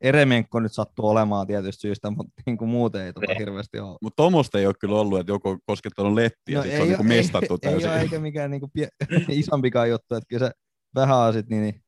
[0.00, 3.38] Eremenko nyt sattuu olemaan tietysti syystä, mutta niin kuin muuten ei tota niin.
[3.38, 3.98] hirveästi ole.
[4.02, 6.82] Mutta tuommoista ei ole kyllä ollut, että joku on koskettanut lettiä, no, sit ei se
[6.82, 7.88] on niin mestattu ei, täysin.
[7.88, 10.52] Ei ole, eikä mikään niin kuin pie- isompikaan juttu, että kyllä se
[10.94, 11.82] vähän on sit, niin, niin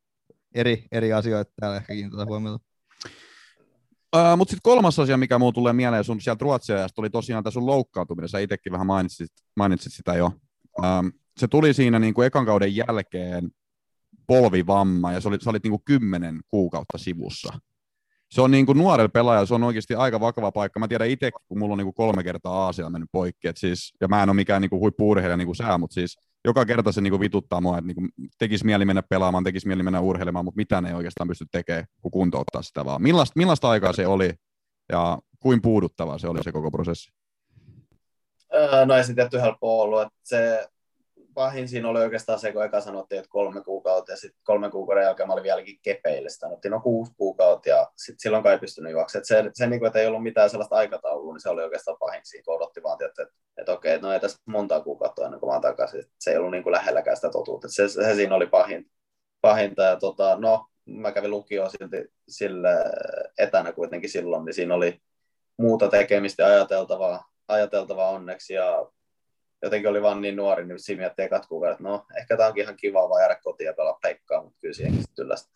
[0.55, 2.70] eri, eri asioita täällä ehkä kiinnitetään huomiota.
[4.37, 7.67] Mutta sitten kolmas asia, mikä muun tulee mieleen sun sieltä Ruotsiajasta, oli tosiaan tämä sun
[7.67, 8.29] loukkaantuminen.
[8.29, 10.27] Sä itsekin vähän mainitsit, mainitsit sitä jo.
[10.79, 13.51] Um, se tuli siinä niin kuin ekan kauden jälkeen
[14.27, 17.59] polvivamma, ja sä olit, sä olit niin kuin kymmenen kuukautta sivussa.
[18.31, 20.81] Se on niin kuin nuorella pelaajalla, se on oikeasti aika vakava paikka.
[20.81, 23.95] Mä tiedän itse, kun mulla on niin kuin kolme kertaa Aasia mennyt poikki, et siis,
[24.01, 26.93] ja mä en ole mikään niin kuin huippu-urheilija niin kuin sä, mutta siis joka kerta
[26.93, 28.03] se niinku vituttaa mua, että niinku
[28.39, 32.11] tekisi mieli mennä pelaamaan, tekisi mieli mennä urheilemaan, mutta mitään ei oikeastaan pysty tekemään, kun
[32.11, 33.03] kuntouttaa sitä vaan.
[33.03, 34.33] Millaista, millaista aikaa se oli
[34.93, 37.13] ja kuin puuduttavaa se oli se koko prosessi?
[38.87, 40.69] no ei se tietty helppo ollut, että se
[41.41, 45.05] pahin siinä oli oikeastaan se, kun eka sanottiin, että kolme kuukautta, ja sitten kolme kuukauden
[45.05, 46.29] jälkeen mä olin vieläkin kepeille.
[46.29, 49.25] Sitä sanottiin, no kuusi kuukautta, ja sitten silloin kai pystynyt juoksemaan.
[49.25, 52.21] Se, se niin kuin, että ei ollut mitään sellaista aikataulua, niin se oli oikeastaan pahin
[52.25, 55.55] siinä, kun odotti vaan, että, että, että okei, no ei tässä monta kuukautta ennen kuin
[55.55, 56.05] mä takaisin.
[56.19, 57.69] Se ei ollut niin kuin lähelläkään sitä totuutta.
[57.69, 58.91] Se, se, siinä oli pahin,
[59.41, 62.71] pahinta, ja tota, no, mä kävin lukioon silti sille
[63.39, 65.01] etänä kuitenkin silloin, niin siinä oli
[65.57, 68.91] muuta tekemistä ajateltavaa, ajateltavaa onneksi, ja
[69.63, 72.63] jotenkin oli vaan niin nuori, niin siinä miettii ekat kuukaudet, että no ehkä tämä onkin
[72.63, 74.95] ihan kiva vaan jäädä kotiin ja pelaa peikkaa, mutta kyllä siihen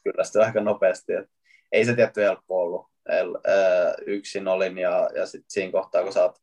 [0.05, 1.12] kyllästyy aika nopeasti.
[1.12, 1.31] Et
[1.73, 2.87] ei se tietty helppo ollut.
[3.09, 6.38] El, ää, yksin olin ja, ja sitten siinä kohtaa, kun sä oot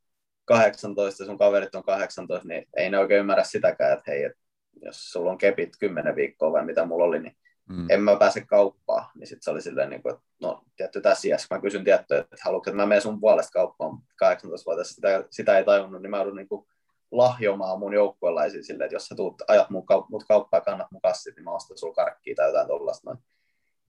[0.45, 4.34] 18 ja sun kaverit on 18, niin ei ne oikein ymmärrä sitäkään, että hei, et
[4.82, 7.36] jos sulla on kepit 10 viikkoa vai mitä mulla oli, niin
[7.69, 7.89] mm.
[7.89, 9.06] en mä pääse kauppaan.
[9.15, 12.15] Niin sitten se oli silleen, niin kuin, että no tietty tässä iässä, mä kysyn tietty,
[12.15, 16.17] että haluatko, että mä menen sun puolesta kauppaan 18-vuotias, sitä, sitä ei tajunnut, niin mä
[16.17, 16.67] joudun niin kuin
[17.12, 21.02] lahjomaan mun joukkueelaisiin silleen, että jos sä tuut, ajat mun, mut kauppaa ja kannat mun
[21.02, 23.24] kassit, niin mä ostan sulla karkkia tai jotain tollasta noin.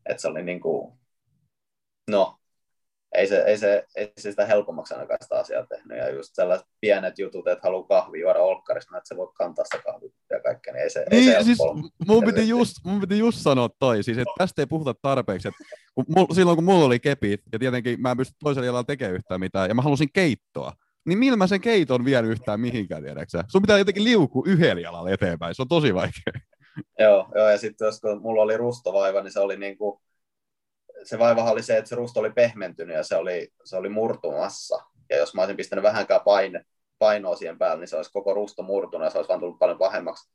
[0.07, 0.93] Että se oli niin kuin,
[2.11, 2.39] no,
[3.15, 5.99] ei se, ei, se, ei se sitä helpommaksi ainakaan sitä asiaa tehnyt.
[5.99, 9.83] Ja just sellaiset pienet jutut, että haluaa kahvi juoda olkkarissa, että se voi kantaa sitä
[9.83, 11.59] kahvia ja kaikkea, niin ei se, niin, ei se siis
[12.07, 15.49] mun piti, just, mun piti just sanoa toi, siis että tästä ei puhuta tarpeeksi.
[15.49, 18.85] Että kun mul, silloin kun mulla oli kepit, ja tietenkin mä en pysty toisella jalalla
[18.85, 20.73] tekemään yhtään mitään, ja mä halusin keittoa,
[21.05, 23.45] niin millä mä sen keiton vien yhtään mihinkään, tiedäksä?
[23.49, 26.33] Sun pitää jotenkin liukua yhdellä jalalla eteenpäin, se on tosi vaikea.
[26.99, 30.01] Joo, joo ja sitten jos kun mulla oli rustovaiva, niin se oli niin kuin,
[31.05, 34.85] se vaivahan oli se, että se rusto oli pehmentynyt ja se oli, se oli murtumassa.
[35.11, 36.65] Ja jos mä olisin pistänyt vähänkään paine,
[36.99, 39.79] painoa siihen päälle, niin se olisi koko rusto murtunut ja se olisi vaan tullut paljon
[39.79, 40.33] pahemmaksi.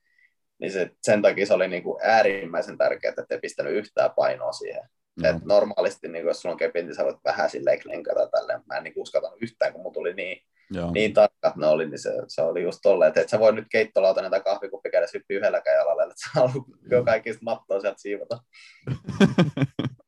[0.60, 4.52] Niin se, sen takia se oli niin kuin äärimmäisen tärkeää, että ei pistänyt yhtään painoa
[4.52, 4.90] siihen.
[5.22, 5.30] No.
[5.30, 8.62] Et normaalisti, niin jos sulla on kepin, niin sä voit vähän silleen klenkata tälleen.
[8.66, 10.92] Mä en niin uskaltanut yhtään, kun mulla tuli niin Joo.
[10.92, 13.68] niin tarkkat ne oli, niin se, se oli just tolleen, että et sä voi nyt
[13.72, 18.40] keittolauta tai kahvikuppi käydä hyppiä yhdelläkään jalalla, että sä haluat jo kaikista mattoa sieltä siivota.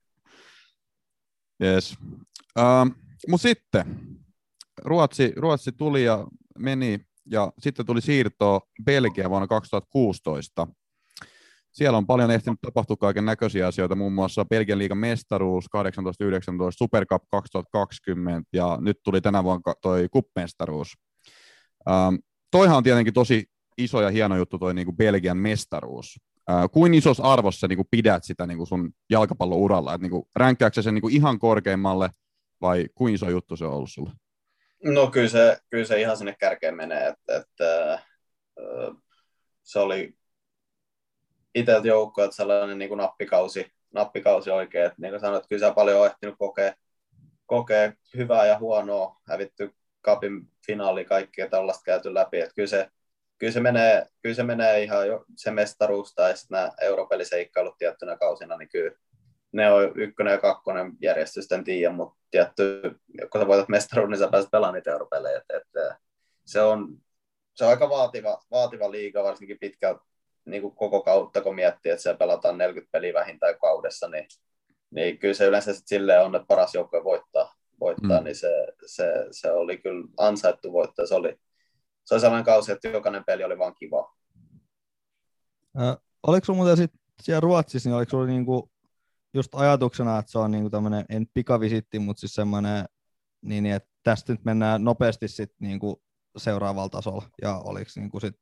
[1.64, 1.98] yes.
[2.60, 2.96] Uh,
[3.28, 3.86] Mutta sitten
[4.82, 7.00] Ruotsi, Ruotsi tuli ja meni
[7.32, 10.68] ja sitten tuli siirto Belgia vuonna 2016
[11.72, 15.70] siellä on paljon ehtinyt tapahtua kaiken näköisiä asioita, muun muassa Belgian liigan mestaruus 18-19,
[16.70, 20.94] Supercup 2020 ja nyt tuli tänä vuonna toi kuppmestaruus.
[21.90, 22.16] Ähm,
[22.52, 23.46] toihan on tietenkin tosi
[23.78, 26.20] iso ja hieno juttu toi niin Belgian mestaruus.
[26.50, 29.94] Äh, kuin isossa arvossa niin kuin pidät sitä niin kuin sun jalkapallouralla?
[29.94, 32.10] Et, niin kuin, ränkkääkö sen niin kuin ihan korkeimmalle
[32.62, 34.12] vai kuin iso juttu se on ollut sulle?
[34.84, 38.96] No kyllä se, kyllä se ihan sinne kärkeen menee, että, että äh,
[39.64, 40.19] se oli
[41.60, 44.86] itseltä joukkoa, että sellainen niin kuin nappikausi, nappikausi oikein.
[44.86, 46.74] Että niin kuin sanoit, kyllä sä paljon on ehtinyt kokea,
[47.46, 52.40] kokea hyvää ja huonoa, hävitty kapin finaali kaikkea tällaista käyty läpi.
[52.40, 52.90] Että kyllä se,
[53.38, 58.18] kyllä se menee, kyllä se menee ihan jo, se mestaruus tai sitten nämä europeliseikkailut tiettynä
[58.18, 58.92] kausina, niin kyllä
[59.52, 62.82] ne on ykkönen ja kakkonen järjestysten tiedä, mutta tietty,
[63.32, 65.38] kun sä voitat mestaruuden, niin sä pääset pelaamaan niitä europelejä.
[65.38, 65.98] Että, että
[66.46, 66.98] se, on,
[67.56, 70.02] se on aika vaativa, vaativa liiga, varsinkin pitkältä
[70.50, 74.26] niin kuin koko kautta, kun miettii, että siellä pelataan 40 peliä vähintään kaudessa, niin,
[74.92, 78.24] niin kyllä se yleensä sitten silleen on, että paras joukkue voittaa, voittaa mm.
[78.24, 81.06] niin se, se, se, oli kyllä ansaittu voittaa.
[81.06, 81.40] Se oli,
[82.06, 84.16] se oli sellainen kausi, että jokainen peli oli vaan kiva.
[85.82, 88.72] Äh, oliko sinulla muuten sit siellä Ruotsissa, niin oliko sinulla niinku
[89.34, 92.86] just ajatuksena, että se on niinku tämmöinen, en pikavisitti, mutta siis semmoinen,
[93.42, 96.02] niin, että tästä nyt mennään nopeasti sit niinku
[96.38, 98.36] seuraavalla tasolla, ja oliko niinku sit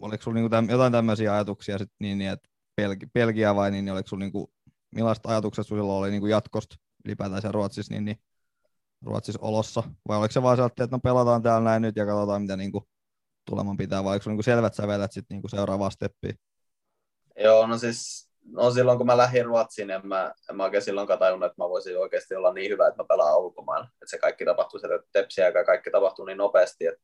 [0.00, 3.84] oliko sulla niinku täm, jotain tämmöisiä ajatuksia sit niin, niin että Belgi, Belgia vai niin,
[3.84, 4.52] niin oliko sulla niinku,
[4.94, 8.16] millaiset ajatukset sulla oli niinku jatkosta ylipäätään siellä Ruotsissa, niin, niin
[9.06, 12.42] Ruotsissa olossa, vai oliko se vaan sieltä, että no pelataan täällä näin nyt ja katsotaan
[12.42, 12.88] mitä niinku
[13.50, 16.32] tuleman pitää, vai oliko sulla niinku selvät sävelet sitten niinku seuraavaa steppiä?
[17.36, 21.18] Joo, no siis no silloin kun mä lähdin Ruotsiin, en mä, en mä oikein silloinkaan
[21.18, 23.86] tajunnut, että mä voisin oikeasti olla niin hyvä, että mä pelaan ulkomailla.
[23.86, 27.00] Että se kaikki tapahtuu sieltä tepsiä ja kaikki tapahtuu niin nopeasti, että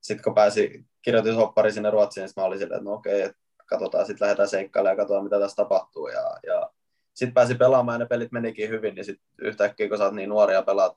[0.00, 3.38] sitten kun pääsi, kirjoitin soppari sinne Ruotsiin, niin mä olin silleen, että no okei, että
[3.66, 6.08] katsotaan, sitten lähdetään seikkailemaan ja katsotaan, mitä tässä tapahtuu.
[6.08, 6.70] Ja, ja
[7.14, 10.28] sitten pääsi pelaamaan ja ne pelit menikin hyvin, niin sitten yhtäkkiä, kun sä oot niin
[10.28, 10.96] nuoria pelaat,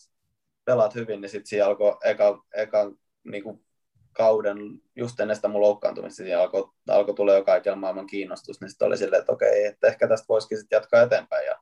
[0.65, 2.91] pelaat hyvin, niin sitten siinä alkoi eka, eka
[3.23, 3.65] niin kuin
[4.13, 4.57] kauden,
[4.95, 8.87] just ennen sitä mun loukkaantumista, siinä alkoi, alkoi tulla jo kaiken maailman kiinnostus, niin sitten
[8.87, 11.45] oli silleen, että okei, että ehkä tästä voisikin sitten jatkaa eteenpäin.
[11.45, 11.59] Ja,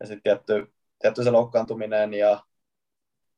[0.00, 2.40] ja sitten tietty, tietty se loukkaantuminen ja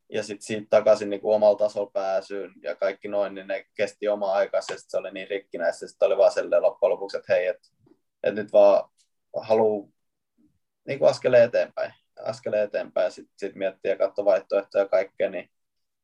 [0.08, 4.08] ja sitten siitä takaisin niin kuin omalla tasolla pääsyyn ja kaikki noin, niin ne kesti
[4.08, 7.46] oma aikansa ja se oli niin rikkinäistä, sitten oli vaan silleen loppujen lopuksi, että hei,
[7.46, 7.68] että
[8.22, 8.90] et nyt vaan
[9.42, 9.88] haluaa
[10.86, 11.92] niin kuin askeleen eteenpäin,
[12.24, 15.50] askeleen eteenpäin sitten sit miettiä ja katsoa vaihtoehtoja ja kaikkea, niin,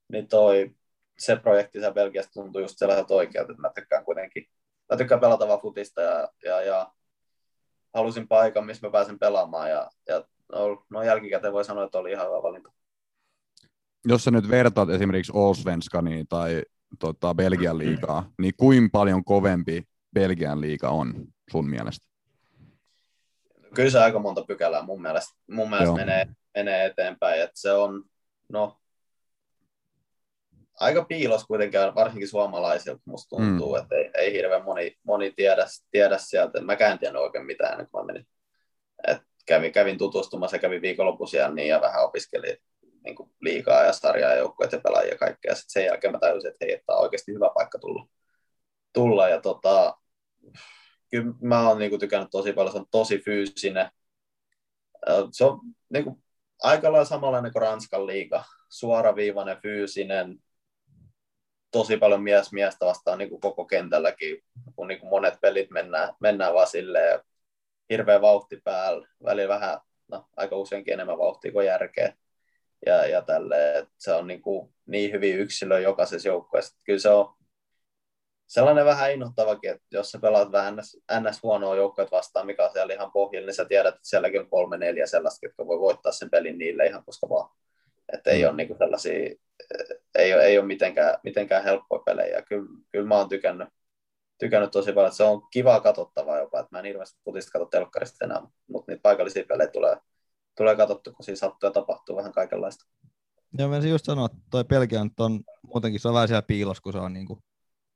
[0.08, 0.70] niin toi,
[1.18, 4.48] se projekti siellä Belgiasta tuntui just sellaiselta oikealta, että mä tykkään kuitenkin
[4.90, 6.92] mä tykkään pelata vaan futista ja, ja, ja
[7.94, 12.10] halusin paikan, missä mä pääsen pelaamaan ja, ja no, no jälkikäteen voi sanoa, että oli
[12.10, 12.72] ihan hyvä valinta.
[14.04, 16.62] Jos sä nyt vertaat esimerkiksi Allsvenskaniin tai
[16.98, 19.82] tota, Belgian liigaa, niin kuinka paljon kovempi
[20.14, 21.14] Belgian liiga on
[21.50, 22.06] sun mielestä?
[23.74, 28.04] Kyllä se aika monta pykälää mun mielestä, mun mielestä menee, menee eteenpäin, että se on,
[28.48, 28.78] no,
[30.80, 33.82] aika piilos kuitenkin, varsinkin suomalaisilta musta tuntuu, mm.
[33.82, 36.60] että ei, ei hirveän moni, moni tiedä, tiedä sieltä.
[36.60, 38.26] Mä en tiedä oikein mitään, kun mä menin.
[39.08, 42.56] Et kävin, kävin tutustumassa ja kävin viikonloppu siellä niin ja vähän opiskelin
[43.04, 45.50] niin kuin liikaa ja sarjaa ja joukkueet ja pelaajia ja kaikkea.
[45.50, 48.06] Ja sitten sen jälkeen mä tajusin, että hei, että on oikeasti hyvä paikka tulla.
[48.92, 49.28] tulla.
[49.28, 49.96] Ja tota,
[51.10, 53.90] kyllä mä oon niin kuin, tykännyt tosi paljon, se on tosi fyysinen.
[55.32, 55.60] Se on
[55.92, 56.24] niin kuin,
[56.62, 58.44] aika lailla samanlainen kuin Ranskan liiga.
[58.68, 60.42] Suoraviivainen, fyysinen,
[61.70, 64.44] tosi paljon mies miestä vastaan niin kuin koko kentälläkin,
[64.76, 67.20] kun niin kuin monet pelit mennään, mennään vaan silleen,
[67.90, 72.14] hirveä vauhti päällä, välillä vähän, no, aika useinkin enemmän vauhtia kuin järkeä.
[72.86, 76.76] Ja, ja tälle, että se on niin, kuin niin hyvin yksilö jokaisessa joukkueessa.
[76.84, 77.34] Kyllä se on
[78.46, 82.72] sellainen vähän innoittavakin, että jos sä pelaat vähän ns, ns huonoa joukkueet vastaan, mikä on
[82.72, 86.12] siellä ihan pohjilla, niin sä tiedät, että sielläkin on kolme neljä sellaista, jotka voi voittaa
[86.12, 87.50] sen pelin niille ihan koska vaan.
[88.12, 88.48] Että ei mm.
[88.48, 89.36] ole niin kuin sellaisia
[90.14, 92.42] ei ole, ei ole mitenkään, mitenkään helppoja pelejä.
[92.42, 93.68] Kyllä, kyllä mä oon tykännyt,
[94.38, 97.66] tykännyt tosi paljon, että se on kivaa katsottavaa jopa, että mä en hirveästi putista katso
[97.66, 99.96] telkkarista enää, mutta niitä paikallisia pelejä tulee,
[100.56, 102.84] tulee katsottu, kun siinä sattuu ja tapahtuu vähän kaikenlaista.
[103.58, 106.92] Joo, mä just sanoa, että toi Pelkiä on muutenkin se on vähän siellä piilos, kun
[106.92, 107.40] se on niin kuin,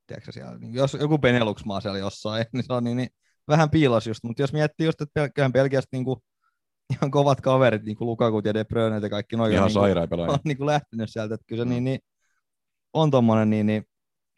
[0.07, 3.09] tiedätkö, siellä, niin jos joku Benelux-maa siellä jossain, niin se on niin, niin
[3.47, 6.19] vähän piilos just, mutta jos miettii just, että Pelkiä Pelkiästä niin kuin,
[6.93, 9.53] ihan kovat kaverit, niin kuin Lukakut ja De Bruyne ja kaikki noin.
[9.53, 11.69] Ihan niin on niin kuin lähtenyt sieltä, että kyllä se mm.
[11.69, 11.99] niin, niin,
[12.93, 13.83] on tommonen niin, niin,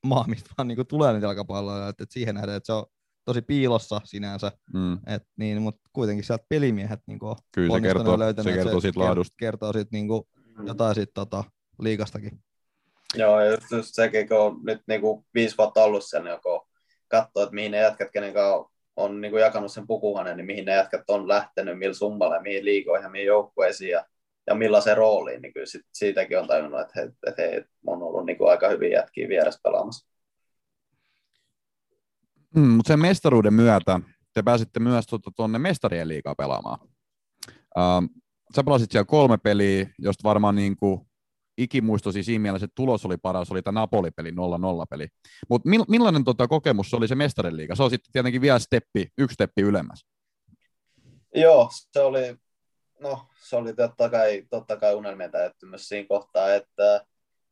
[0.05, 2.85] maa, mistä vaan niin kuin tulee niitä jalkapalloja, että, että siihen nähdään, että se on
[3.25, 4.93] tosi piilossa sinänsä, mm.
[4.93, 9.35] et, niin, mutta kuitenkin sieltä pelimiehet niin kuin Kyllä se kertoo, se kertoo siitä laadusta.
[9.39, 10.23] Kertoo siitä niin kuin,
[10.57, 10.67] mm.
[10.67, 11.43] jotain siitä tota,
[11.79, 12.39] liikastakin.
[13.15, 16.41] Joo, ja just, just sekin, kun on nyt niin kuin viisi vuotta ollut siellä, niin
[16.41, 16.67] kun
[17.07, 18.33] katsoo, että mihin ne jätkät, kenen
[18.95, 22.65] on niin kuin jakanut sen pukuhanen, niin mihin ne jätkät on lähtenyt, millä summalle, mihin
[22.65, 24.05] liikoihin ja mihin joukkueisiin ja,
[24.47, 28.25] ja millaisen rooliin, niin kyllä sit, siitäkin on tajunnut, että he, että he on ollut
[28.25, 30.07] niin kuin aika hyvin jätkiä vieressä pelaamassa.
[32.55, 33.99] Mm, mutta sen mestaruuden myötä
[34.33, 36.79] te pääsitte myös tuonne tuota, mestarien liigaa pelaamaan.
[37.77, 38.21] Uh,
[38.55, 41.01] sä pelasit siellä kolme peliä, josta varmaan niin kuin
[41.57, 44.33] ikimuistosi siinä mielessä, että tulos oli paras, oli tämä Napoli-peli, 0-0
[44.89, 45.07] peli.
[45.49, 47.75] Mutta millainen tota, kokemus se oli se mestarien liiga?
[47.75, 50.05] Se on sitten tietenkin vielä steppi, yksi steppi ylemmäs.
[51.35, 52.35] Joo, se oli,
[52.99, 57.05] no, se oli totta kai, totta kai unelmien täyttymys siinä kohtaa, että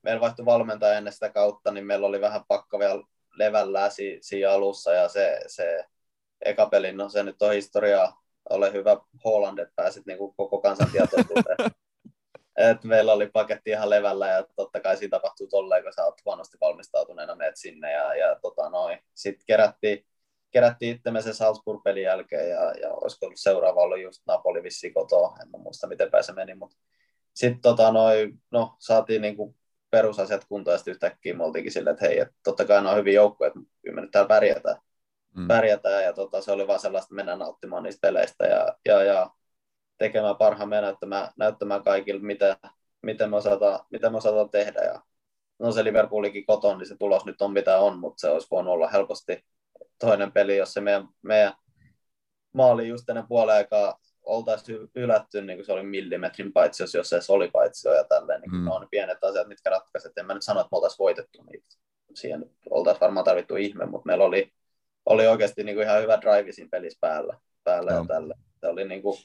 [0.03, 3.03] meillä vaihtui valmentaja ennen sitä kautta, niin meillä oli vähän pakko vielä
[3.39, 5.85] levällä si- siinä alussa, ja se, se
[6.45, 10.61] eka peli, no se nyt on historiaa, ole hyvä Holland, että pääsit niin kuin koko
[10.61, 11.57] kansan tietoisuuteen.
[12.57, 16.25] Et meillä oli paketti ihan levällä ja totta kai siinä tapahtuu tolleen, kun sä oot
[16.25, 18.99] huonosti valmistautuneena meet sinne ja, ja tota noin.
[19.15, 20.05] Sitten kerättiin,
[20.51, 25.37] kerättiin itsemme se Salzburg-pelin jälkeen ja, ja olisiko ollut seuraava ollut just Napoli vissi kotoa,
[25.41, 26.77] en muista miten päin se meni, mutta
[27.33, 29.55] sitten tota noin, no, saatiin niinku
[29.91, 33.13] perusasiat kuntoon ja sitten yhtäkkiä me oltiinkin silleen, että hei, että totta kai on hyviä
[33.13, 34.77] joukkoja, että kyllä me nyt täällä pärjätään.
[35.35, 35.47] Mm.
[35.47, 39.29] pärjätään ja tota, se oli vaan sellaista, että mennään nauttimaan niistä peleistä ja, ja, ja
[39.97, 42.57] tekemään parhaamme ja näyttämään, näyttämään kaikille, mitä,
[43.01, 44.81] miten, me osataan, mitä me osataan tehdä.
[44.81, 45.01] Ja,
[45.59, 48.73] no se Liverpoolikin koton, niin se tulos nyt on mitä on, mutta se olisi voinut
[48.73, 49.45] olla helposti
[49.99, 51.53] toinen peli, jos se meidän, meidän
[52.53, 57.33] maali just ennen puolen aikaa oltaisiin hylätty, niin kuin se oli millimetrin paitsi, jos se
[57.33, 58.65] oli paitsi ja tälleen, niin mm.
[58.65, 60.17] ne on ne pienet asiat, mitkä ratkaiset.
[60.17, 61.67] En mä nyt sano, että me oltaisiin voitettu niitä.
[62.13, 64.51] Siihen oltaisiin varmaan tarvittu ihme, mutta meillä oli,
[65.05, 67.97] oli oikeasti niin kuin ihan hyvä drive siinä pelissä päällä, päällä no.
[67.97, 68.35] ja tälle.
[68.59, 69.17] Se oli niin kuin,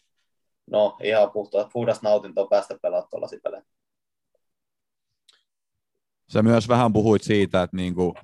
[0.71, 3.63] no ihan puhta, puhdas nautintoa päästä pelaamaan tuollaisia pelejä.
[6.33, 8.15] Sä myös vähän puhuit siitä, että niinku,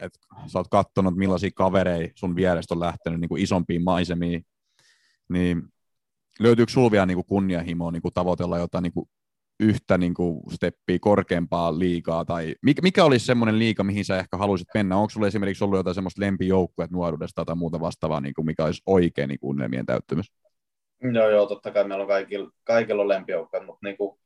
[0.00, 0.18] että
[0.52, 4.46] sä oot katsonut, millaisia kavereita sun vierestä on lähtenyt niinku isompiin maisemiin,
[5.28, 5.62] niin
[6.40, 9.08] löytyykö sulla vielä niinku kunnianhimoa niinku tavoitella jotain niinku
[9.60, 14.68] yhtä niinku steppiä korkeampaa liigaa, tai mikä, mikä olisi semmoinen liiga, mihin sä ehkä haluaisit
[14.74, 14.96] mennä?
[14.96, 19.28] Onko sulla esimerkiksi ollut jotain semmoista lempijoukkuet nuoruudesta tai muuta vastaavaa, niinku, mikä olisi oikein
[19.28, 20.26] niinku unelmien täyttymys?
[21.12, 24.18] Joo, joo, totta kai meillä on kaikilla, kaikilla on lempijoukkoja, mutta niin kuin,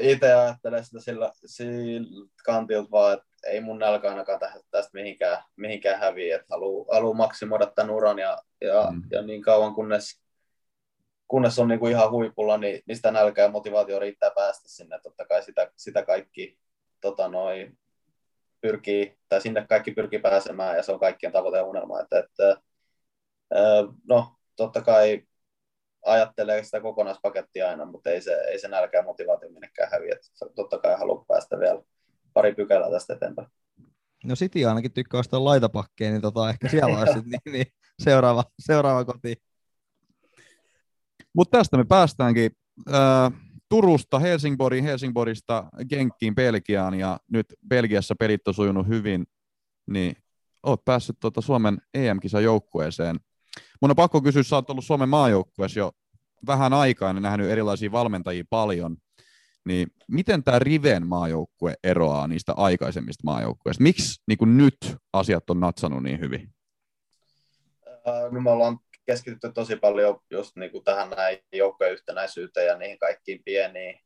[0.00, 2.06] itse ajattelen sitä sillä, sillä
[2.44, 7.66] kantilta vaan, että ei mun nälkä ainakaan tästä mihinkään, mihinkään häviä, että haluaa haluu maksimoida
[7.66, 9.02] tämän uran ja, ja, mm.
[9.10, 10.20] ja niin kauan kunnes,
[11.28, 15.00] kunnes on niin kuin ihan huipulla, niin, niin sitä nälkää ja motivaatio riittää päästä sinne.
[15.02, 16.58] Totta kai sitä, sitä kaikki
[17.00, 17.70] tota noi,
[18.60, 22.00] pyrkii, tai sinne kaikki pyrkii pääsemään, ja se on kaikkien tavoite ja unelma.
[22.00, 22.60] Että, että,
[24.08, 25.22] no, totta kai
[26.04, 30.16] ajattelee sitä kokonaispakettia aina, mutta ei se, ei se nälkä ja motivaatio minnekään häviä.
[30.54, 31.82] Totta kai haluaa päästä vielä
[32.32, 33.48] pari pykälää tästä eteenpäin.
[34.24, 37.66] No City ainakin tykkää sitä laitapakkeja, niin tota, ehkä siellä olisi niin, niin,
[38.02, 39.36] seuraava, seuraava koti.
[41.36, 42.50] Mutta tästä me päästäänkin
[42.94, 43.32] äh,
[43.68, 49.26] Turusta Helsingborgiin, Helsingborgista Genkkiin Belgiaan ja nyt Belgiassa pelit on sujunut hyvin,
[49.86, 50.16] niin
[50.62, 53.20] oot päässyt tuota Suomen EM-kisan joukkueeseen.
[53.82, 55.92] Mun on pakko kysyä, sä oot ollut Suomen maajoukkueessa jo
[56.46, 58.96] vähän aikaa ja nähnyt erilaisia valmentajia paljon,
[59.64, 63.82] niin miten tämä Riven maajoukkue eroaa niistä aikaisemmista maajoukkueista?
[63.82, 66.52] Miksi niin nyt asiat on natsannut niin hyvin?
[68.30, 72.98] No me ollaan keskitytty tosi paljon just niin kuin tähän näin joukkojen yhtenäisyyteen ja niihin
[72.98, 74.00] kaikkiin pieniin,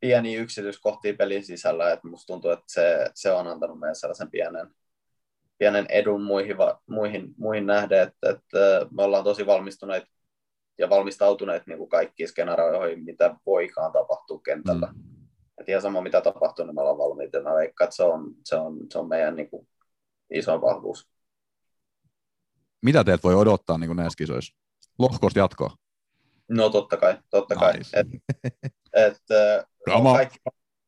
[0.00, 1.92] pieniin yksityiskohtiin pelin sisällä.
[1.92, 4.74] että musta tuntuu, että se, se on antanut meille sellaisen pienen,
[5.58, 10.04] pienen edun muihin, muihin, muihin nähden, että, että me ollaan tosi valmistuneet
[10.78, 14.86] ja valmistautuneet niin kuin kaikkiin skenaarioihin, mitä voikaan tapahtua kentällä.
[14.86, 15.02] Mm.
[15.60, 17.42] Et ihan sama mitä tapahtuu, niin me ollaan valmiita.
[17.42, 19.68] Mä veikkaan, että se on, se on, se on meidän niin kuin,
[20.30, 21.08] iso vahvuus
[22.82, 24.54] mitä teet voi odottaa niin näissä kisoissa?
[24.98, 25.70] Lohkosta jatkoa?
[26.48, 27.72] No totta kai, totta kai.
[27.72, 28.00] Nice.
[28.00, 28.06] Et,
[28.92, 29.16] et,
[29.86, 30.38] no, kaikki,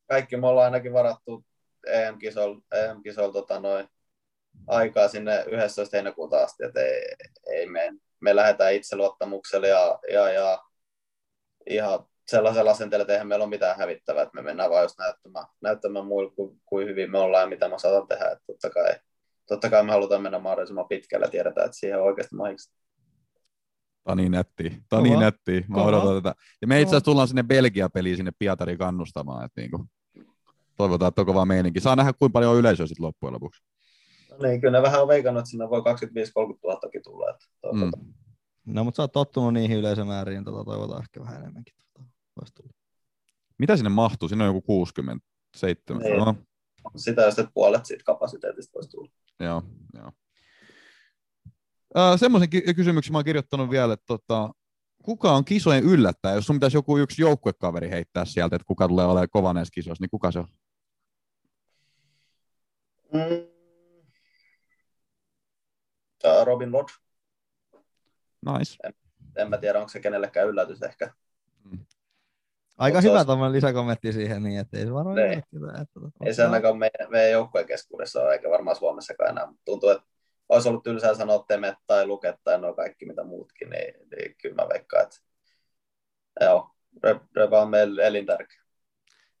[0.09, 1.45] kaikki me ollaan ainakin varattu
[1.87, 3.87] EM-kisolla, EM-kisolla tota noin,
[4.67, 5.97] aikaa sinne 11.
[5.97, 7.15] heinäkuuta asti, että ei,
[7.47, 10.63] ei me, me lähdetään itseluottamuksella ja, ja, ja
[11.69, 15.45] ihan sellaisella asenteella, että eihän meillä ole mitään hävittävää, että me mennään vain just näyttämään,
[15.61, 18.25] näyttämään muille, kuin, kuin hyvin me ollaan ja mitä me osataan tehdä.
[18.25, 18.95] Että totta kai
[19.47, 22.73] totta kai me halutaan mennä mahdollisimman pitkälle ja tiedetään, että siihen on oikeasti mahdollista.
[24.03, 24.69] Tämä on niin nättiä.
[24.89, 25.63] Tämä on niin nättiä.
[25.67, 25.87] Mä Kova.
[25.87, 26.41] odotan tätä.
[26.61, 29.45] Ja me itse asiassa tullaan sinne Belgia-peliin sinne Pietariin kannustamaan.
[29.45, 29.85] Että niinku,
[30.77, 31.79] toivotaan, että on kova meininki.
[31.79, 33.63] Saa nähdä, kuinka paljon on yleisöä sitten loppujen lopuksi.
[34.31, 35.83] No niin, kyllä ne vähän on veikannut, että sinne voi 25-30
[36.63, 37.29] 000 tulla.
[37.29, 38.13] Että mm.
[38.65, 41.75] No, mutta sä oot tottunut niihin yleisömääriin, tota, toivotaan ehkä vähän enemmänkin.
[41.93, 42.69] Tota,
[43.57, 44.29] Mitä sinne mahtuu?
[44.29, 45.25] Sinne on joku 60,
[45.55, 46.09] 70.
[46.09, 46.25] Niin.
[46.25, 46.35] No,
[46.95, 49.11] sitä, jos et puolet siitä kapasiteetista voisi tulla.
[49.43, 50.11] Joo, joo.
[51.97, 54.49] Äh, semmoisen ky- kysymyksen mä oon kirjoittanut vielä, että tota,
[55.03, 56.35] kuka on kisojen yllättäjä?
[56.35, 60.03] Jos sun pitäisi joku yksi joukkuekaveri heittää sieltä, että kuka tulee olemaan kova näissä kisoissa,
[60.03, 60.47] niin kuka se on?
[63.13, 63.53] Mm.
[66.43, 66.87] Robin Lod.
[68.45, 68.75] Nice.
[68.83, 68.93] En,
[69.37, 71.13] en mä tiedä, onko se kenellekään yllätys ehkä.
[72.77, 73.25] Aika Mut hyvä olisi...
[73.25, 75.31] tuommoinen lisäkommentti siihen, niin että ei se varmaan niin.
[75.31, 79.61] Että, että, ei se ainakaan meidän, meidän joukkueen keskuudessa ole, eikä varmaan Suomessakaan enää, mutta
[79.65, 80.03] tuntuu, että
[80.49, 84.55] olisi ollut tylsää sanoa temet tai luket tai nuo kaikki mitä muutkin, niin, niin kyllä
[84.55, 85.17] mä veikkaan, että
[86.41, 86.71] joo,
[87.35, 88.61] Reba on meille elintärkeä.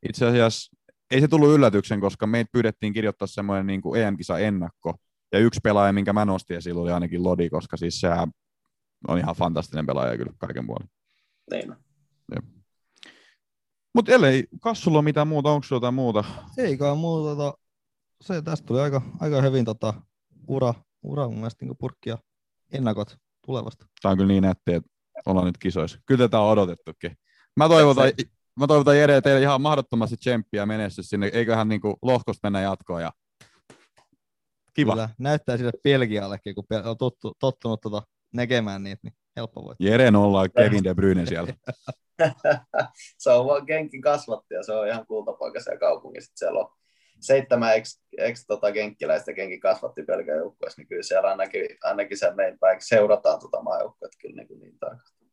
[0.09, 0.77] Itse asiassa
[1.11, 4.95] ei se tullut yllätyksen, koska meitä pyydettiin kirjoittaa semmoinen niin kuin EM-kisa ennakko,
[5.31, 8.07] ja yksi pelaaja, minkä mä nostin esille, oli ainakin Lodi, koska siis se
[9.07, 10.89] on ihan fantastinen pelaaja kyllä kaiken puolin.
[11.51, 11.77] Niin on.
[13.93, 16.23] Mutta ellei Kassulla ole mitään muuta, onko jotain muuta?
[16.57, 17.35] Eikä muuta.
[17.35, 17.57] Tota,
[18.21, 19.93] se tästä tuli aika, aika hyvin tota,
[20.47, 22.17] ura, ura mun mielestä niin purkkia
[22.71, 23.85] ennakot tulevasta.
[24.01, 24.89] Tämä on kyllä niin nätti, että
[25.25, 25.99] ollaan nyt kisoissa.
[26.05, 27.17] Kyllä tätä on odotettukin.
[27.57, 28.11] Mä toivotan,
[28.59, 31.27] mä toivotan Jere teille ihan mahdottomasti tsemppiä menestys sinne.
[31.33, 33.01] Eiköhän niin lohkosta mennä jatkoon.
[33.01, 33.11] Ja...
[34.73, 34.91] Kiva.
[34.91, 38.01] Kyllä, näyttää sille Belgiallekin, kun on tottu, tottunut tota
[38.33, 39.87] näkemään niitä, niin helppo voittaa.
[39.87, 41.53] Jere ollaan Kevin De Bruyne siellä.
[43.17, 46.31] se on vaan Genkin kasvattaja, se on ihan kultapoika siellä kaupungissa.
[46.35, 46.71] Siellä on
[47.19, 52.33] seitsemän ex, ex tota, genkkiläistä Genkin kasvatti pelkän joukkueessa, niin kyllä siellä ainakin, ainakin se
[52.33, 55.23] meidän päin seurataan tuota maajoukkuetta kyllä niin, niin tarkasti.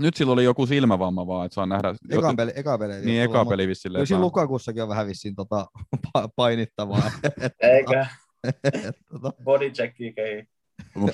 [0.00, 1.94] Nyt sillä oli joku silmävamma vaan, että saa nähdä.
[2.10, 3.00] Eka peli, eka peli.
[3.00, 3.92] Niin, eka peli vissiin.
[3.92, 5.66] Kyllä siinä Lukakussakin on vähän vissiin tota,
[6.36, 7.10] painittavaa.
[7.60, 8.06] Eikä.
[9.12, 9.32] tota.
[9.44, 10.44] Body checkia kehi.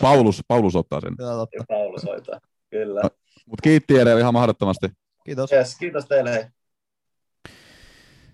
[0.01, 1.15] Paulus, Paulus ottaa sen.
[1.19, 1.65] Joo, totta.
[1.69, 2.41] Paulus hoitaa,
[2.71, 3.03] kyllä.
[3.49, 4.89] Mutta kiitti edelleen ihan mahdottomasti.
[5.25, 5.53] Kiitos.
[5.53, 6.53] Yes, kiitos teille.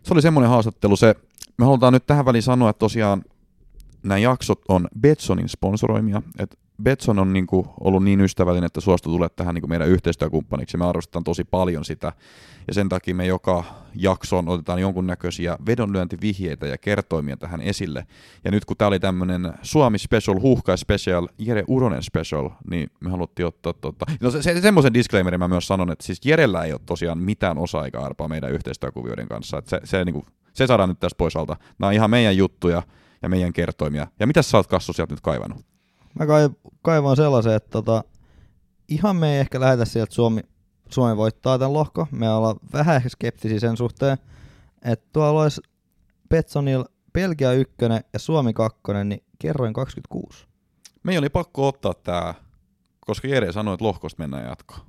[0.02, 0.96] Se oli semmoinen haastattelu.
[0.96, 1.14] Se,
[1.58, 3.24] me halutaan nyt tähän väliin sanoa, että tosiaan
[4.02, 6.22] nämä jaksot on Betsonin sponsoroimia.
[6.38, 9.88] Et Betson on niin kuin ollut niin ystävällinen, että suostui tulla tähän niin kuin meidän
[9.88, 10.76] yhteistyökumppaniksi.
[10.76, 12.12] Me arvostetaan tosi paljon sitä.
[12.68, 18.06] Ja sen takia me joka jaksoon otetaan jonkunnäköisiä vedonlyöntivihjeitä ja kertoimia tähän esille.
[18.44, 23.10] Ja nyt kun tämä oli tämmöinen Suomi Special, Huhkai Special, Jere Uronen Special, niin me
[23.10, 24.06] haluttiin ottaa tota...
[24.20, 27.58] No se, se, semmoisen disclaimerin mä myös sanon, että siis Jerellä ei ole tosiaan mitään
[27.58, 29.58] osa eikä arpaa meidän yhteistyökuvioiden kanssa.
[29.58, 31.56] Että se, se, niin kuin, se saadaan nyt tästä pois alta.
[31.78, 32.82] Nämä on ihan meidän juttuja
[33.22, 34.06] ja meidän kertoimia.
[34.20, 35.73] Ja mitä sä oot Kassu sieltä nyt kaivannut?
[36.14, 36.26] Mä
[36.82, 38.04] kaivan sellaisen, että tota,
[38.88, 40.40] ihan me ei ehkä lähetä sieltä Suomi,
[40.88, 42.06] Suomi voittaa tämän lohko.
[42.10, 44.18] Me ollaan vähän ehkä skeptisiä sen suhteen,
[44.84, 45.60] että tuolla olisi
[46.28, 50.46] Betsonilla Belgia ykkönen ja Suomi kakkonen, niin kerroin 26.
[51.02, 52.34] Meidän oli pakko ottaa tää,
[53.00, 54.80] koska Jere sanoi, että lohkosta mennään jatkoon.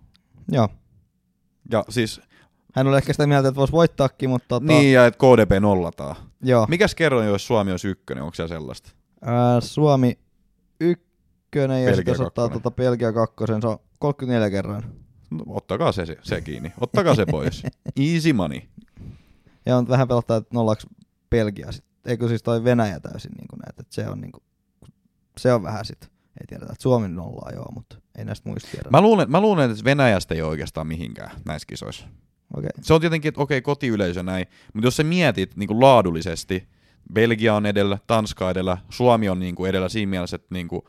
[0.52, 0.70] Joo.
[1.72, 2.22] Ja siis,
[2.76, 6.16] Hän oli ehkä sitä mieltä, että voisi voittaakin, mutta tota, niin ja että KDP nollataan.
[6.42, 6.66] joo.
[6.70, 8.92] Mikäs kerroin, jos Suomi olisi ykkönen, onko siellä sellaista?
[9.22, 10.20] Ää, Suomi
[11.86, 14.84] ja sitten ottaa tuota Belgia kakkosen, se on 34 kerran.
[15.32, 16.74] No, ottakaa se, se, se kiinni.
[16.82, 17.64] Ottakaa se pois.
[18.14, 18.62] Easy money.
[19.66, 20.88] Ja on vähän pelottaa, että nollaksi
[21.30, 21.86] Belgia sit.
[22.06, 24.44] Eikö siis toi Venäjä täysin niin kuin näet, että se on, niin kuin,
[25.38, 26.02] se on vähän sit.
[26.42, 28.90] Ei tiedetä, että Suomi nollaa joo, mutta ei näistä muista tiedä.
[28.90, 32.08] Mä luulen, mä luulen, että Venäjästä ei ole oikeastaan mihinkään näissä kisoissa.
[32.58, 32.70] Okei.
[32.82, 36.68] Se on tietenkin, että okei, kotiyleisö näin, mutta jos sä mietit niin kuin laadullisesti,
[37.14, 40.82] Belgia on edellä, Tanska edellä, Suomi on niin kuin edellä siinä mielessä, että niin kuin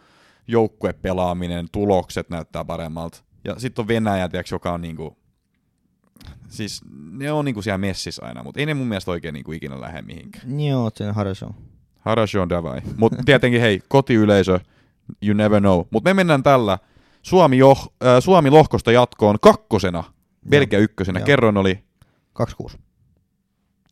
[0.49, 3.23] joukkuepelaaminen, tulokset näyttää paremmalta.
[3.45, 5.17] Ja sitten on Venäjä, tiiäks, joka on niin kuin,
[6.49, 6.81] siis
[7.11, 9.57] ne on niin kuin siellä messissä aina, mutta ei ne mun mielestä oikein niin kuin
[9.57, 10.61] ikinä lähde mihinkään.
[10.61, 11.55] Joo, sen Harrison.
[12.01, 12.81] Harashon davai.
[12.97, 14.61] Mutta tietenkin hei, kotiyleisö,
[15.23, 15.81] you never know.
[15.91, 16.79] Mutta me mennään tällä
[17.23, 20.05] Suomi, joh, äh, Suomi lohkosta jatkoon kakkosena,
[20.51, 21.19] Belgia ykkösenä.
[21.19, 21.27] Joo.
[21.27, 21.79] Kerroin oli
[22.33, 22.79] 26.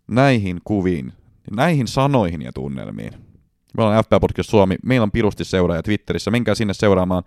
[0.08, 1.12] näihin kuviin,
[1.56, 3.12] näihin sanoihin ja tunnelmiin.
[3.76, 7.22] Me ollaan FPL Podcast Suomi, meillä on pirusti seuraaja Twitterissä, menkää sinne seuraamaan.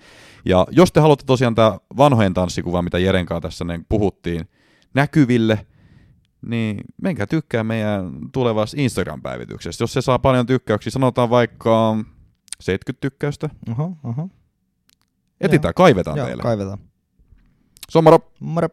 [0.46, 4.50] Ja jos te haluatte tosiaan tämä vanhojen tanssikuva, mitä Jeren kanssa tässä puhuttiin,
[4.94, 5.66] näkyville,
[6.42, 9.84] niin menkää tykkää meidän tulevasta Instagram-päivityksestä.
[9.84, 11.96] Jos se saa paljon tykkäyksiä, sanotaan vaikka
[12.62, 14.30] 70 tykkäystä, Oho, oho.
[15.42, 16.44] etsitään, kaivetaan Joo, teille.
[16.44, 16.78] kaivetaan.
[17.90, 18.20] Se on moro!
[18.40, 18.70] Moro.